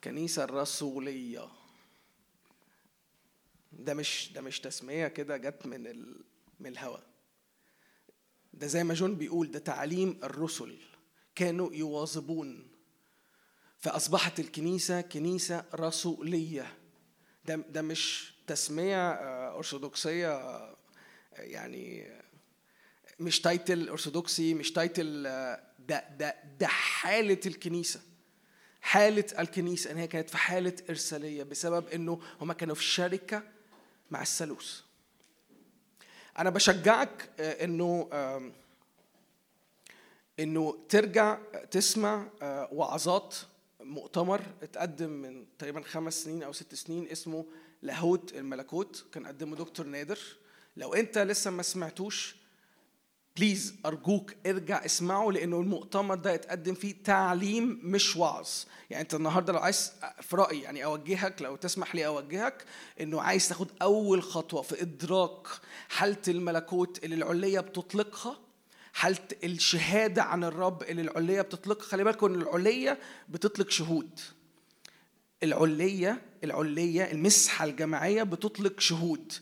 [0.05, 1.49] كنيسة الرسولية.
[3.73, 6.25] ده مش ده مش تسمية كده جت من ال...
[6.61, 6.99] من الهوا.
[8.53, 10.79] ده زي ما جون بيقول ده تعليم الرسل
[11.35, 12.69] كانوا يواظبون.
[13.79, 16.79] فأصبحت الكنيسة كنيسة رسولية.
[17.45, 20.77] ده ده مش تسمية آه، أرثوذكسية آه،
[21.33, 22.13] يعني
[23.21, 28.01] مش title أرثوذكسي مش title آه، ده ده ده حالة الكنيسة.
[28.83, 33.43] حالة الكنيسة إن هي كانت في حالة إرسالية بسبب إنه هما كانوا في شركة
[34.11, 34.81] مع الثالوث.
[36.39, 38.09] أنا بشجعك آه، إنه
[40.41, 41.39] إنه ترجع
[41.71, 43.37] تسمع آه، وعظات
[43.81, 47.45] مؤتمر اتقدم من تقريبا خمس سنين أو ست سنين اسمه
[47.83, 50.19] لاهوت الملكوت كان قدمه دكتور نادر
[50.77, 52.37] لو أنت لسه ما سمعتوش
[53.37, 58.49] بليز أرجوك ارجع اسمعه لأنه المؤتمر ده اتقدم فيه تعليم مش وعظ.
[58.91, 62.65] يعني أنت النهارده لو عايز في رأيي يعني أوجهك لو تسمح لي أوجهك
[63.01, 65.47] إنه عايز تاخد أول خطوة في إدراك
[65.89, 68.39] حالة الملكوت اللي العليه بتطلقها
[68.93, 71.85] حالة الشهادة عن الرب اللي العلية بتطلقها.
[71.85, 74.21] خلي بالكم إن العلية بتطلق شهود.
[75.43, 79.33] العلية العلية المسحة الجماعية بتطلق شهود.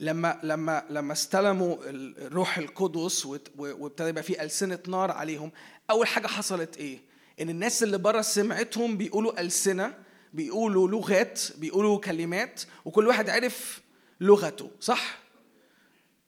[0.00, 3.26] لما لما لما استلموا الروح القدس
[3.58, 5.52] وابتدى يبقى في ألسنة نار عليهم
[5.90, 6.98] أول حاجة حصلت إيه؟
[7.40, 9.94] إن الناس اللي بره سمعتهم بيقولوا ألسنة
[10.32, 13.82] بيقولوا لغات بيقولوا كلمات وكل واحد عرف
[14.20, 15.18] لغته صح؟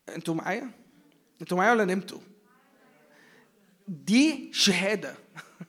[0.09, 0.71] أنتوا معايا؟
[1.41, 2.21] أنتوا معايا ولا نمتوا؟
[3.89, 5.15] دي شهادة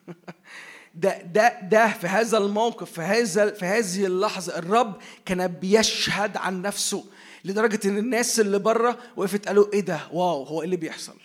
[0.95, 6.61] ده ده ده في هذا الموقف في هذا في هذه اللحظة الرب كان بيشهد عن
[6.61, 7.05] نفسه
[7.45, 11.17] لدرجة إن الناس اللي بره وقفت قالوا إيه ده؟ واو هو إيه اللي بيحصل؟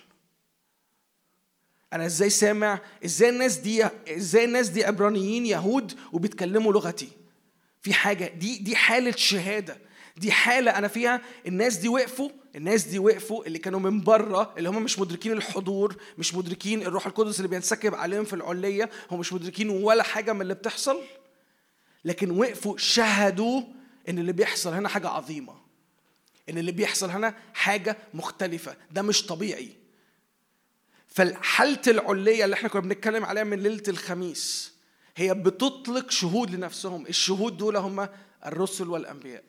[1.93, 7.09] أنا إزاي سامع؟ إزاي الناس دي إزاي الناس دي عبرانيين يهود وبيتكلموا لغتي؟
[7.83, 9.87] في حاجة دي دي حالة شهادة.
[10.17, 14.69] دي حالة أنا فيها الناس دي وقفوا الناس دي وقفوا اللي كانوا من بره اللي
[14.69, 19.33] هم مش مدركين الحضور مش مدركين الروح القدس اللي بينسكب عليهم في العلية هم مش
[19.33, 21.01] مدركين ولا حاجة من اللي بتحصل.
[22.05, 23.63] لكن وقفوا شهدوا
[24.09, 25.66] إن اللي بيحصل هنا حاجة عظيمة.
[26.49, 28.77] إن اللي بيحصل هنا حاجة مختلفة.
[28.91, 29.77] ده مش طبيعي.
[31.09, 34.73] فالحالة العلية اللي إحنا كنا بنتكلم عليها من ليلة الخميس
[35.17, 37.07] هي بتطلق شهود لنفسهم.
[37.07, 38.09] الشهود دول هم
[38.47, 39.45] الرسل والأنبياء.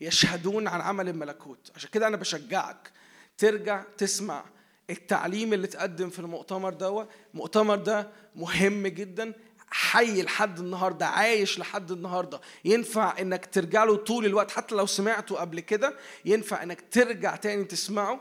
[0.00, 1.70] يشهدون عن عمل الملكوت.
[1.76, 2.92] عشان كده أنا بشجعك
[3.38, 4.44] ترجع تسمع
[4.90, 7.08] التعليم اللي اتقدم في المؤتمر ده.
[7.34, 9.32] المؤتمر ده مهم جدا.
[9.70, 12.40] حي لحد النهارده عايش لحد النهارده.
[12.64, 17.64] ينفع إنك ترجع له طول الوقت حتى لو سمعته قبل كده ينفع إنك ترجع تاني
[17.64, 18.20] تسمعه.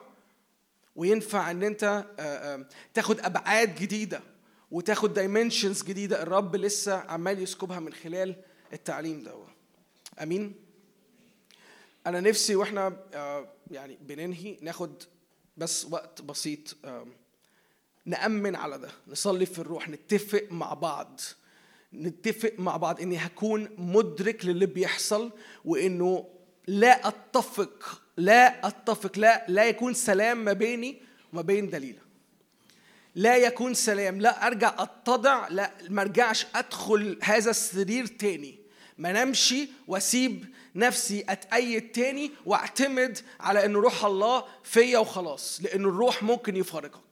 [0.95, 4.21] وينفع إن أنت آه، تاخد أبعاد جديدة
[4.71, 8.36] وتاخد دايمنشنز جديدة الرب لسه عمال يسكبها من خلال
[8.73, 9.36] التعليم ده.
[10.21, 10.55] آمين؟
[12.07, 15.03] أنا نفسي وإحنا آه، يعني بننهي ناخد
[15.57, 16.77] بس وقت بسيط
[18.08, 18.89] نأمن على ده.
[19.08, 21.22] نصلي في الروح نتفق مع بعض.
[21.93, 25.32] نتفق مع بعض إني هكون مدرك للي بيحصل
[25.65, 26.26] وإنه
[26.67, 31.02] لا أتفق لا أتفق لا لا يكون سلام ما بيني
[31.34, 32.00] وما بين دليله
[33.15, 38.60] لا يكون سلام لا أرجع أتضع لا ما أرجعش أدخل هذا السرير تاني.
[38.98, 46.24] ما نمشي وأسيب نفسي أتأيد تاني وأعتمد على إن روح الله فيا وخلاص لأن الروح
[46.24, 47.07] ممكن يفارقك.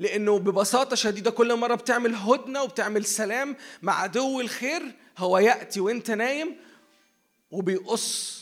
[0.00, 4.82] لأنه ببساطة شديدة كل مرة بتعمل هدنة وبتعمل سلام مع عدو الخير
[5.18, 6.56] هو يأتي وأنت نايم
[7.50, 8.40] وبيقص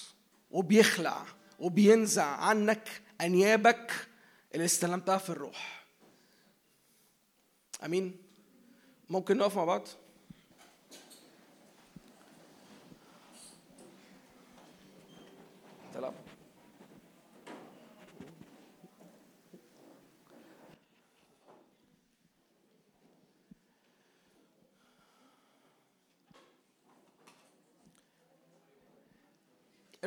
[0.51, 1.25] وبيخلع
[1.59, 3.92] وبينزع عنك أنيابك
[4.55, 5.87] اللي استلمتها في الروح.
[7.85, 8.16] أمين؟
[9.11, 9.88] ممكن نقف مع بعض؟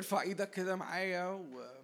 [0.02, 1.81] ارفع إيدك كده معايا و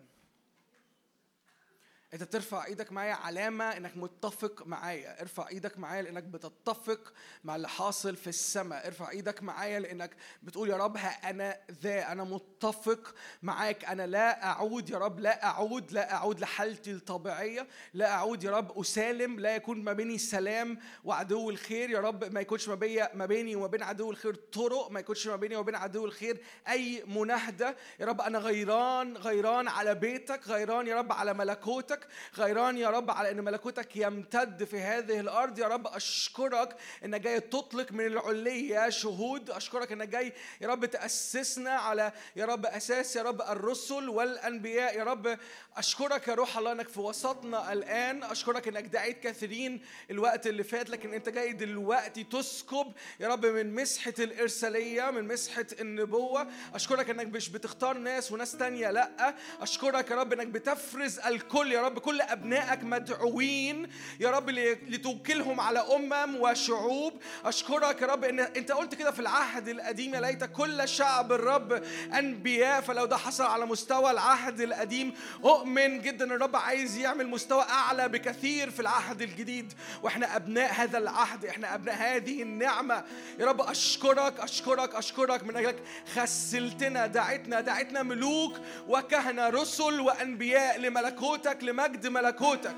[2.13, 5.21] انت ترفع إيدك معايا علامة انك متفق معايا.
[5.21, 8.87] ارفع إيدك معايا لانك بتتفق مع اللي حاصل في السماء.
[8.87, 10.11] ارفع إيدك معايا لانك
[10.43, 13.85] بتقول يا رب ها أنا ذا أنا متفق معاك.
[13.85, 17.67] أنا لا اعود يا رب لا اعود لا اعود لحالتي الطبيعية.
[17.93, 21.89] لا اعود يا رب اسالم لا يكون ما بيني سلام وعدو الخير.
[21.89, 25.27] يا رب ما يكونش ما بيني ما بيني وما بين عدو الخير طرق ما يكونش
[25.27, 27.75] ما بيني وما بين عدو الخير أي مناهدة.
[27.99, 31.96] يا رب أنا غيران غيران على بيتك غيران يا رب على ملكوتك.
[32.37, 35.59] غيران يا رب على إن ملكوتك يمتد في هذه الأرض.
[35.59, 39.49] يا رب أشكرك انك جاي تطلق من العليه شهود.
[39.49, 44.97] أشكرك انك جاي يا رب تأسسنا على يا رب أساس يا رب الرسل والأنبياء.
[44.97, 45.37] يا رب
[45.77, 48.23] أشكرك يا روح الله إنك في وسطنا الآن.
[48.23, 49.81] أشكرك إنك دعيت كثيرين
[50.11, 55.65] الوقت اللي فات لكن أنت جاي دلوقتي تسكب يا رب من مسحة الإرسالية من مسحة
[55.79, 56.47] النبوة.
[56.73, 59.35] أشكرك إنك مش بتختار ناس وناس تانية لأ.
[59.61, 65.79] أشكرك يا رب إنك بتفرز الكل يا رب كل أبنائك مدعوين يا رب لتوكلهم على
[65.79, 67.13] أمم وشعوب.
[67.45, 71.83] أشكرك يا رب إن أنت قلت كده في العهد القديم يا ليت كل شعب الرب
[72.13, 72.81] أنبياء.
[72.81, 78.09] فلو ده حصل على مستوى العهد القديم أؤمن جدا إن الرب عايز يعمل مستوى أعلى
[78.09, 79.73] بكثير في العهد الجديد.
[80.03, 83.03] وإحنا أبناء هذا العهد إحنا أبناء هذه النعمة.
[83.39, 85.83] يا رب أشكرك أشكرك أشكرك من أجلك.
[86.15, 88.53] غسلتنا دعتنا دعتنا ملوك
[88.87, 91.63] وكهنة رسل وأنبياء لملكوتك.
[91.77, 92.75] لمجد ملكوتك.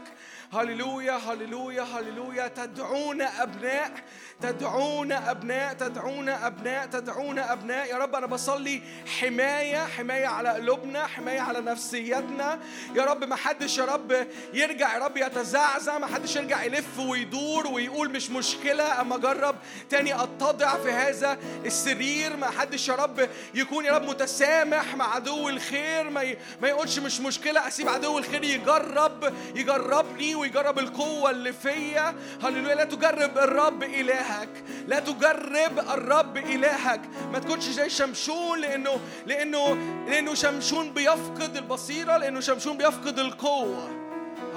[0.53, 2.47] هللويا هللويا هللويا.
[2.47, 3.91] تدعون أبناء
[4.41, 7.89] تدعون أبناء تدعون أبناء تدعون أبناء.
[7.89, 8.81] يا رب أنا بصلي
[9.19, 12.59] حماية حماية على قلوبنا حماية على نفسيتنا.
[12.95, 15.97] يا رب ما حدش يا رب يرجع يا رب يتزعزع.
[15.97, 19.01] ما حدش يرجع يلف ويدور ويقول مش مشكلة.
[19.01, 19.55] أما أجرب
[19.89, 22.37] تاني أتضع في هذا السرير.
[22.37, 26.09] ما حدش يا رب يكون يا رب متسامح مع عدو الخير.
[26.09, 26.37] ما ي...
[26.61, 27.67] ما يقولش مش مشكلة.
[27.67, 32.15] أسيب عدو الخير يجرب يجربني ويجرب القوة اللي فيا.
[32.43, 32.75] هللويا.
[32.75, 34.49] لا تجرب الرب إلهك.
[34.87, 37.01] لا تجرب الرب إلهك.
[37.33, 43.89] ما تكونش زي شمشون لأنه لأنه لأنه شمشون بيفقد البصيرة لأنه شمشون بيفقد القوة.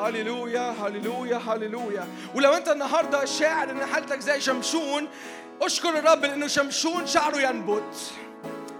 [0.00, 2.06] هللويا هللويا هللويا.
[2.34, 5.08] ولو أنت النهارده شاعر إن حالتك زي شمشون
[5.62, 8.12] اشكر الرب لأنه شمشون شعره ينبت.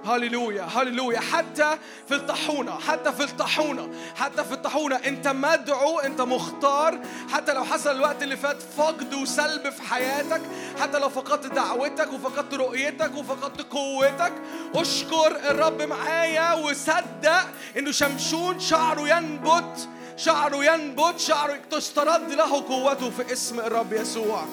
[0.06, 4.96] هللويا هللويا حتى في الطاحونة حتى في الطاحونة حتى في الطاحونة.
[4.96, 6.98] أنت مدعو أنت مختار.
[7.32, 10.40] حتى لو حصل الوقت اللي فات فقد وسلب في حياتك
[10.80, 14.32] حتى لو فقدت دعوتك وفقدت رؤيتك وفقدت قوتك.
[14.74, 17.46] أشكر الرب معايا وصدق
[17.78, 24.44] إنه شمشون شعره ينبت شعره ينبت شعره تسترد له قوته في اسم الرب يسوع.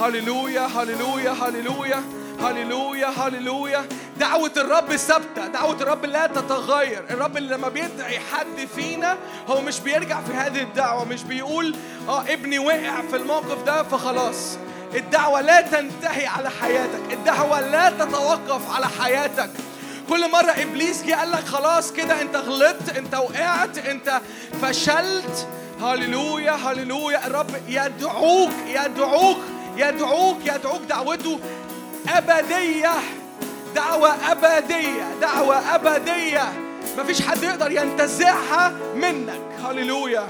[0.00, 2.02] هللويا هللويا هللويا
[2.40, 3.84] هللويا هللويا.
[4.16, 7.04] دعوة الرب ثابتة دعوة الرب لا تتغير.
[7.10, 9.16] الرب اللي لما بيدعي حد فينا
[9.48, 11.74] هو مش بيرجع في هذه الدعوة مش بيقول
[12.08, 14.58] آه ابني وقع في الموقف ده فخلاص.
[14.94, 17.12] الدعوة لا تنتهي على حياتك.
[17.12, 19.50] الدعوة لا تتوقف على حياتك.
[20.08, 24.20] كل مرة إبليس جه قال لك خلاص كده أنت غلطت أنت وقعت أنت
[24.62, 25.48] فشلت.
[25.82, 27.26] هللويا هللويا.
[27.26, 29.38] الرب يدعوك يدعوك
[29.76, 30.82] يدعوك يدعوك.
[30.88, 31.40] دعوته
[32.08, 32.92] أبدية.
[33.74, 35.14] دعوة أبدية.
[35.20, 36.52] دعوة أبدية.
[36.98, 39.40] مفيش حد يقدر ينتزعها منك.
[39.64, 40.26] هللويا.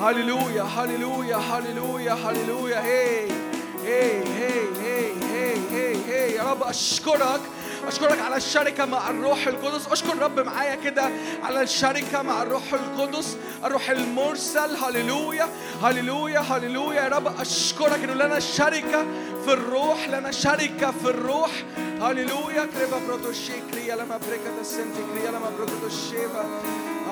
[0.00, 0.62] هللويا.
[0.62, 1.36] هللويا.
[1.36, 2.12] هللويا.
[2.12, 2.80] هللويا.
[2.80, 3.26] هي.
[3.84, 4.22] هي.
[4.22, 4.62] هي.
[4.82, 5.54] هي.
[5.70, 5.96] هي.
[6.08, 6.34] هي.
[6.34, 7.40] يا رب أشكرك.
[7.88, 9.88] أشكرك على الشركة مع الروح القدس.
[9.92, 11.10] أشكر رب معايا كده
[11.42, 14.76] على الشركة مع الروح القدس الروح المرسل.
[14.76, 15.48] هللويا
[15.82, 17.02] هللويا هللويا.
[17.02, 19.06] يا رب أشكرك إنه لنا شركة
[19.44, 21.50] في الروح لنا شركة في الروح.
[22.00, 22.68] هللويا.
[22.78, 26.44] كريبا بروتوشي كريا لما بريكا السنتي كريا لما بروتوشيبا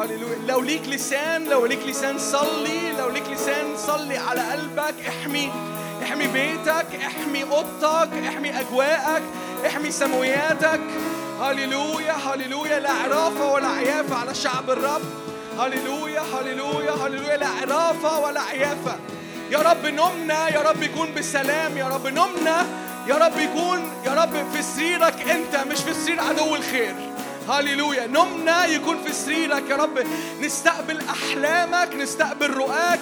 [0.00, 0.38] هللويا.
[0.48, 4.94] لو ليك لسان لو ليك لسان صلي لو ليك لسان صلي على قلبك.
[5.08, 5.52] احمي
[6.02, 9.22] احمي بيتك احمي أوضتك احمي أجواءك.
[9.66, 10.80] احمي سموياتك
[11.40, 15.02] هللويا هللويا لا عرافه ولا عيافة على شعب الرب.
[15.58, 18.96] هللويا هللويا هللويا لا عرافه ولا عيافة.
[19.50, 22.66] يا رب نمنا يا رب يكون بسلام يا رب نمنا.
[23.06, 26.94] يا رب يكون يا رب في سريرك أنت مش في سرير عدو الخير.
[27.48, 28.06] هللويا.
[28.06, 30.06] نمنا يكون في سريرك يا رب.
[30.40, 33.00] نستقبل أحلامك نستقبل رؤاك.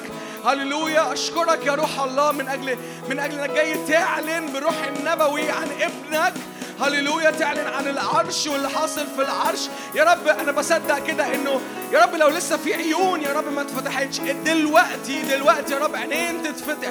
[0.48, 1.12] هللويا.
[1.12, 2.78] أشكرك يا روح الله من أجل
[3.08, 6.34] من أجل انك جاي تعلن بالروح النبوي عن ابنك.
[6.80, 7.30] هللويا.
[7.30, 9.68] تعلن عن العرش واللي حاصل في العرش.
[9.94, 11.60] يا رب أنا بصدق كده انه
[11.92, 16.42] يا رب لو لسه في عيون يا رب ما اتفتحتش دلوقتي دلوقتي يا رب عينين
[16.42, 16.90] تتفتح.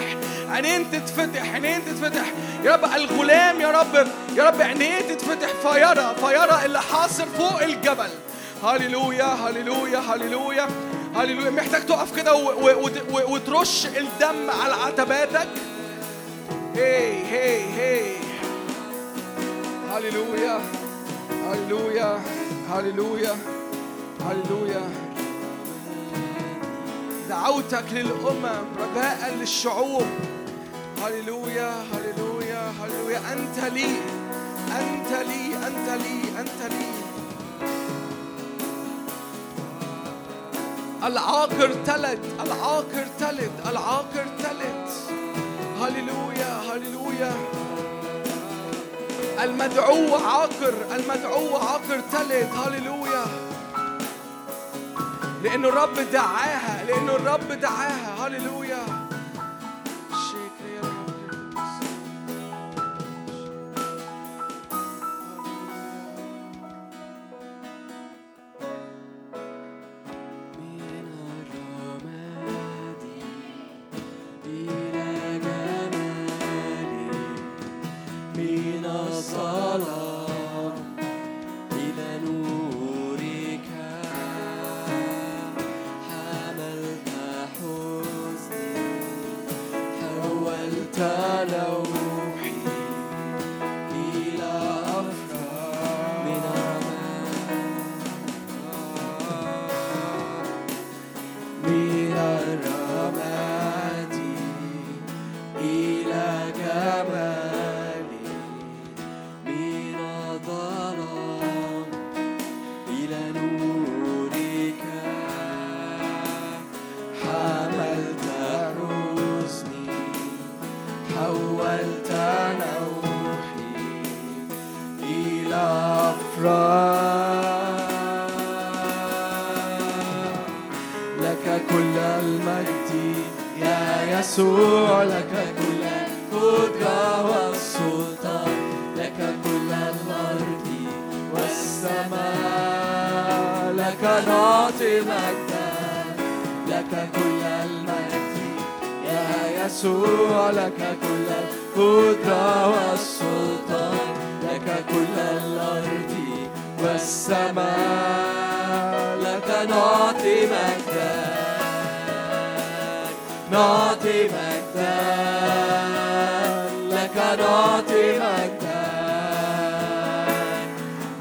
[0.49, 1.53] عينين تتفتح.
[1.53, 2.25] عينين تتفتح.
[2.63, 5.47] يا رب الغلام يا رب يا رب عينيه تتفتح.
[5.47, 8.09] فيرى فيرى اللي حاصل فوق الجبل.
[8.63, 9.25] هللويا.
[9.25, 9.99] هللويا.
[9.99, 10.67] هللويا.
[11.17, 11.49] هللويا.
[11.49, 12.35] محتاج تقف كده
[13.29, 15.47] وترش الدم على عتباتك.
[16.75, 18.15] هي هي هي.
[19.91, 20.61] هللويا.
[21.29, 22.19] هللويا.
[22.71, 23.35] هللويا.
[24.21, 24.89] هللويا.
[27.29, 30.07] دعوتك للأمم رجاء للشعوب.
[31.03, 31.71] هللويا.
[31.93, 32.73] هللويا.
[32.81, 33.19] هللويا.
[33.33, 33.89] أنت لي.
[34.79, 35.67] أنت لي.
[35.67, 36.39] أنت لي.
[36.39, 37.06] أنت لي.
[41.07, 44.87] العاقر تلد العاقر تلد العاقر تلد
[45.81, 47.33] هللويا هللويا.
[49.43, 53.25] المدعو عاقر المدعو عاقر تلد هللويا.
[55.43, 58.27] لأن الرب دعاها لأن الرب دعاها.
[58.27, 58.96] هللويا.
[91.47, 91.86] know.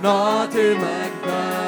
[0.06, 1.65] not imagined.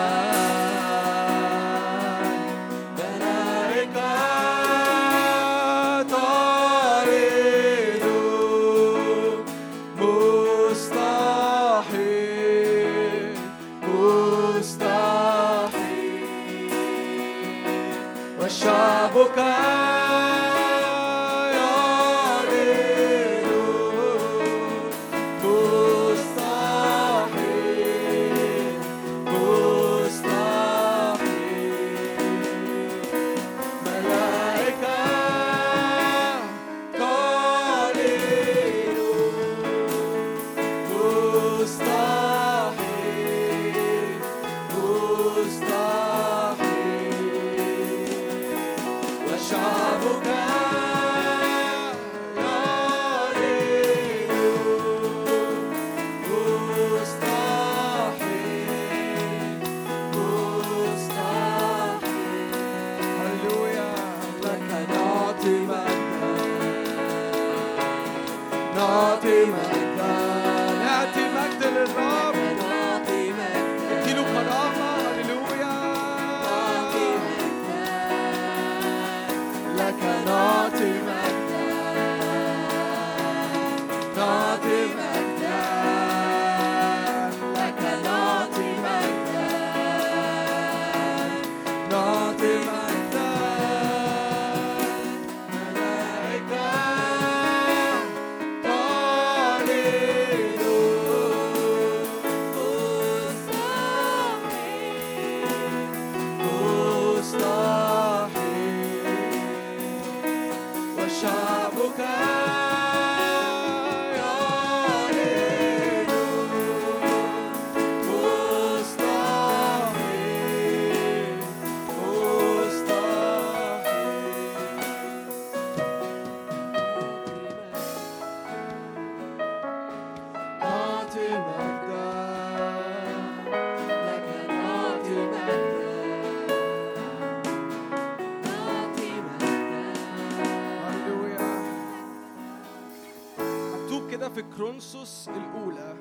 [144.39, 145.97] في كرونسوس الأولى.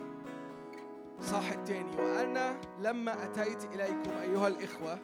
[1.22, 5.00] صح التاني وأنا لما أتيت إليكم أيها الإخوة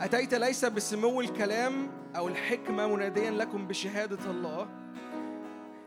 [0.00, 4.68] أتيت ليس بسمو الكلام أو الحكمة مناديا لكم بشهادة الله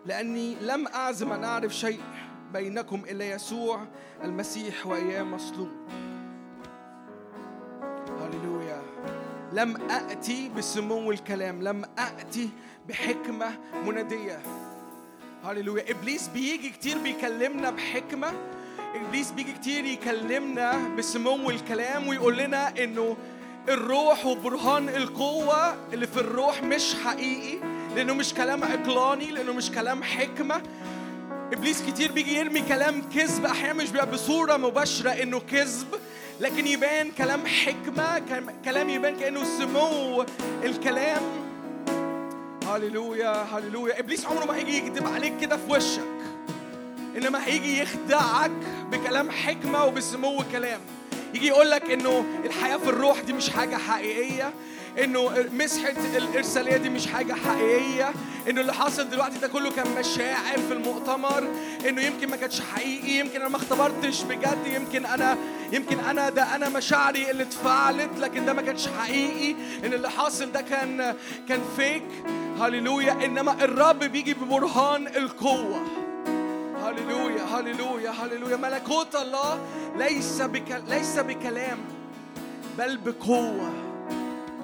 [0.06, 2.02] لأني لم أعزم أن أعرف شيء
[2.54, 3.82] بينكم إلا يسوع
[4.24, 5.72] المسيح وإياه مصلوب.
[8.20, 8.82] هللويا.
[9.54, 12.50] لم أأتي بسمو الكلام لم أأتي
[12.88, 14.61] بحكمة منادية.
[15.46, 18.34] هللويا إبليس بيجي كتير بيكلمنا بحكمة
[18.96, 23.18] إبليس بيجي كتير يكلمنا بسمو الكلام ويقول لنا إنه
[23.70, 27.58] الروح وبرهان القوة اللي في الروح مش حقيقي
[27.96, 30.62] لأنه مش كلام عقلاني لأنه مش كلام حكمة
[31.54, 35.88] ابليس كتير بيجي يرمي كلام كذب أحيانا مش بيبقى بصوره مباشره انه كذب
[36.42, 38.22] لكن يبان كلام حكمه
[38.66, 40.26] كلام يبان كانه سمو
[40.64, 41.22] الكلام
[42.76, 44.00] هللويا هللويا.
[44.00, 46.02] إبليس عمره ما هيجي يكذب عليك كده في وشك.
[47.18, 48.52] إنما هيجي يخدعك
[48.92, 50.80] بكلام حكمة وبسمو كلام.
[51.34, 54.54] يجي يقول لك إنه الحياة في الروح دي مش حاجة حقيقية.
[55.04, 58.12] إنه مسحة الإرسالية دي مش حاجة حقيقية
[58.50, 61.44] إنه اللي حاصل دلوقتي ده كله كان مشاعر في المؤتمر
[61.90, 65.38] إنه يمكن ما كانش حقيقي يمكن أنا ما اختبرتش بجد يمكن أنا
[65.72, 69.52] يمكن أنا ده أنا مشاعري اللي اتفعلت لكن ده ما كانش حقيقي
[69.86, 71.16] إن اللي حاصل ده كان
[71.50, 72.04] كان فيك
[72.62, 73.12] هللويا.
[73.26, 75.82] إنما الرب بيجي ببرهان القوة.
[76.84, 78.56] هللويا هللويا هللويا.
[78.58, 79.60] ملكوت الله
[79.98, 81.78] ليس بك ليس بكلام
[82.78, 83.72] بل بقوة.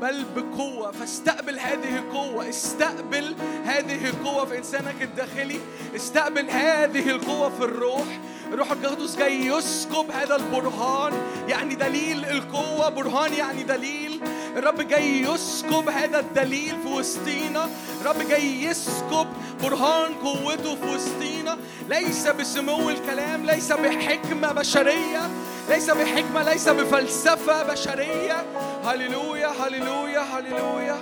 [0.01, 0.91] بل بقوة.
[0.91, 2.49] فاستقبل هذه القوة.
[2.49, 3.35] استقبل
[3.65, 5.59] هذه القوة في إنسانك الداخلي.
[5.95, 8.19] استقبل هذه القوة في الروح.
[8.53, 11.13] الروح القدس جاي يسكب هذا البرهان.
[11.47, 12.89] يعني دليل القوة.
[12.89, 14.21] برهان يعني دليل.
[14.57, 17.69] الرب جاي يسكب هذا الدليل في وسطينا.
[18.01, 19.27] الرب جاي يسكب
[19.63, 21.57] برهان قوته في وسطينا.
[21.89, 23.45] ليس بسمو الكلام.
[23.45, 25.29] ليس بحكمة بشرية.
[25.69, 26.43] ليس بحكمة.
[26.43, 28.45] ليس بفلسفة بشرية.
[28.87, 30.95] هللويا هللويا هللويا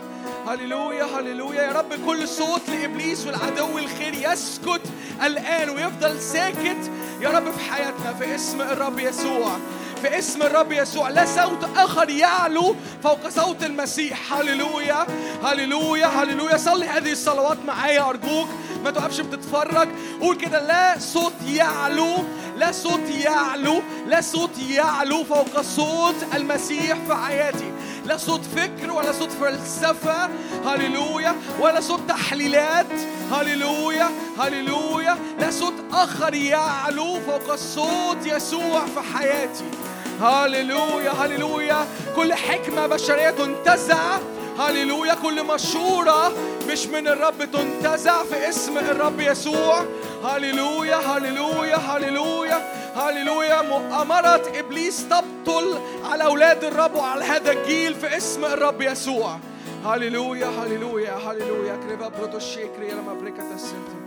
[0.48, 4.82] هللويا هللويا يا رب كل صوت لإبليس والعدو الخير يسكت
[5.26, 9.58] الآن ويفضل ساكت يا رب في حياتنا في اسم الرب يسوع
[10.02, 15.08] في اسم الرب يسوع لا صوت آخر يعلو فوق صوت المسيح هللويا
[15.44, 18.48] هللويا هللويا صلي هذه الصلوات معايا أرجوك
[18.84, 19.88] ما تقفش بتتفرج
[20.22, 22.16] قول كده لا صوت يعلو
[22.58, 27.72] لا صوت يعلو لا صوت يعلو فوق صوت المسيح في حياتي.
[28.06, 30.30] لا صوت فكر ولا صوت فلسفة
[30.66, 31.36] هللويا.
[31.60, 32.86] ولا صوت تحليلات
[33.32, 35.18] هللويا هللويا.
[35.39, 39.66] لا صوت آخر يعلو فوق صوت يسوع في حياتي.
[40.22, 41.88] هللويا هللويا.
[42.16, 44.18] كل حكمة بشرية تنتزع
[44.60, 46.32] هللويا كل مشورة
[46.68, 49.86] مش من الرب تنتزع في اسم الرب يسوع.
[50.24, 52.58] هللويا هللويا هللويا
[52.95, 53.62] هللويا.
[53.62, 59.39] مؤامرة إبليس تبطل على أولاد الرب وعلى هذا الجيل في اسم الرب يسوع.
[59.86, 61.76] هللويا هللويا هللويا.
[61.76, 63.97] كريفا بروتوشي كريا لما بريكا تسنتي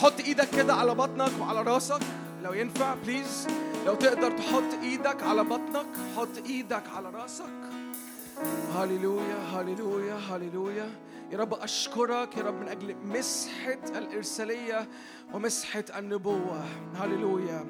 [0.00, 2.00] حط إيدك كده على بطنك وعلى راسك.
[2.42, 3.46] لو ينفع بليز
[3.86, 7.81] لو تقدر تحط إيدك على بطنك حط إيدك على راسك.
[8.74, 10.90] هللويا هللويا هللويا
[11.32, 14.88] يا رب أشكرك يا رب من أجل مسحة الإرسالية
[15.34, 16.64] ومسحة النبوة
[16.94, 17.64] هللويا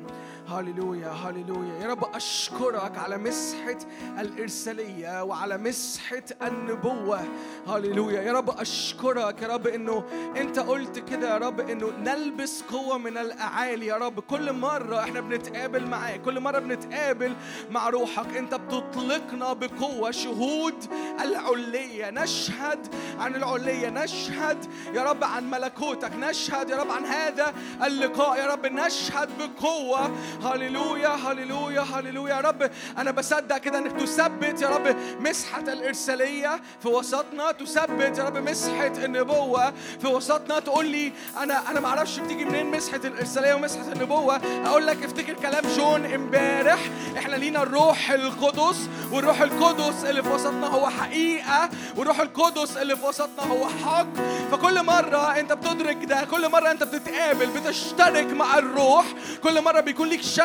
[0.48, 3.78] هللويا هللويا يا رب أشكرك على مسحة
[4.18, 7.20] الإرسالية وعلى مسحة النبوة.
[7.68, 9.42] هللويا يا رب أشكرك.
[9.42, 10.04] يا رب إنه
[10.36, 11.32] أنت قلت كده.
[11.32, 13.86] يا رب إنه نلبس قوة من الأعالي.
[13.86, 17.34] يا رب كل مرة إحنا بنتقابل معاك كل مرة بنتقابل
[17.70, 20.10] مع روحك أنت بتطلقنا بقوة.
[20.10, 20.84] شهود
[21.20, 26.12] العلية نشهد عن العلية نشهد يا رب عن ملكوتك.
[26.16, 28.38] نشهد يا رب عن هذا اللقاء.
[28.38, 30.10] يا رب نشهد بقوة
[30.44, 32.32] هللويا هللويا هللويا.
[32.34, 37.52] يا رب أنا بصدق كده إنك تثبت يا رب مسحة الإرسالية في وسطنا.
[37.52, 40.58] تثبت يا رب مسحة النبوة في وسطنا.
[40.58, 44.40] تقول لي أنا أنا ما أعرفش بتيجي منين مسحة الإرسالية ومسحة النبوة.
[44.66, 46.78] أقول لك افتكر كلام جون امبارح.
[47.18, 53.06] إحنا لينا الروح القدس والروح القدس اللي في وسطنا هو حقيقة والروح القدس اللي في
[53.06, 54.06] وسطنا هو حق.
[54.52, 59.04] فكل مرة أنت بتدرك ده كل مرة أنت بتتقابل بتشترك مع الروح
[59.42, 60.42] كل مرة بيكون ليك شركة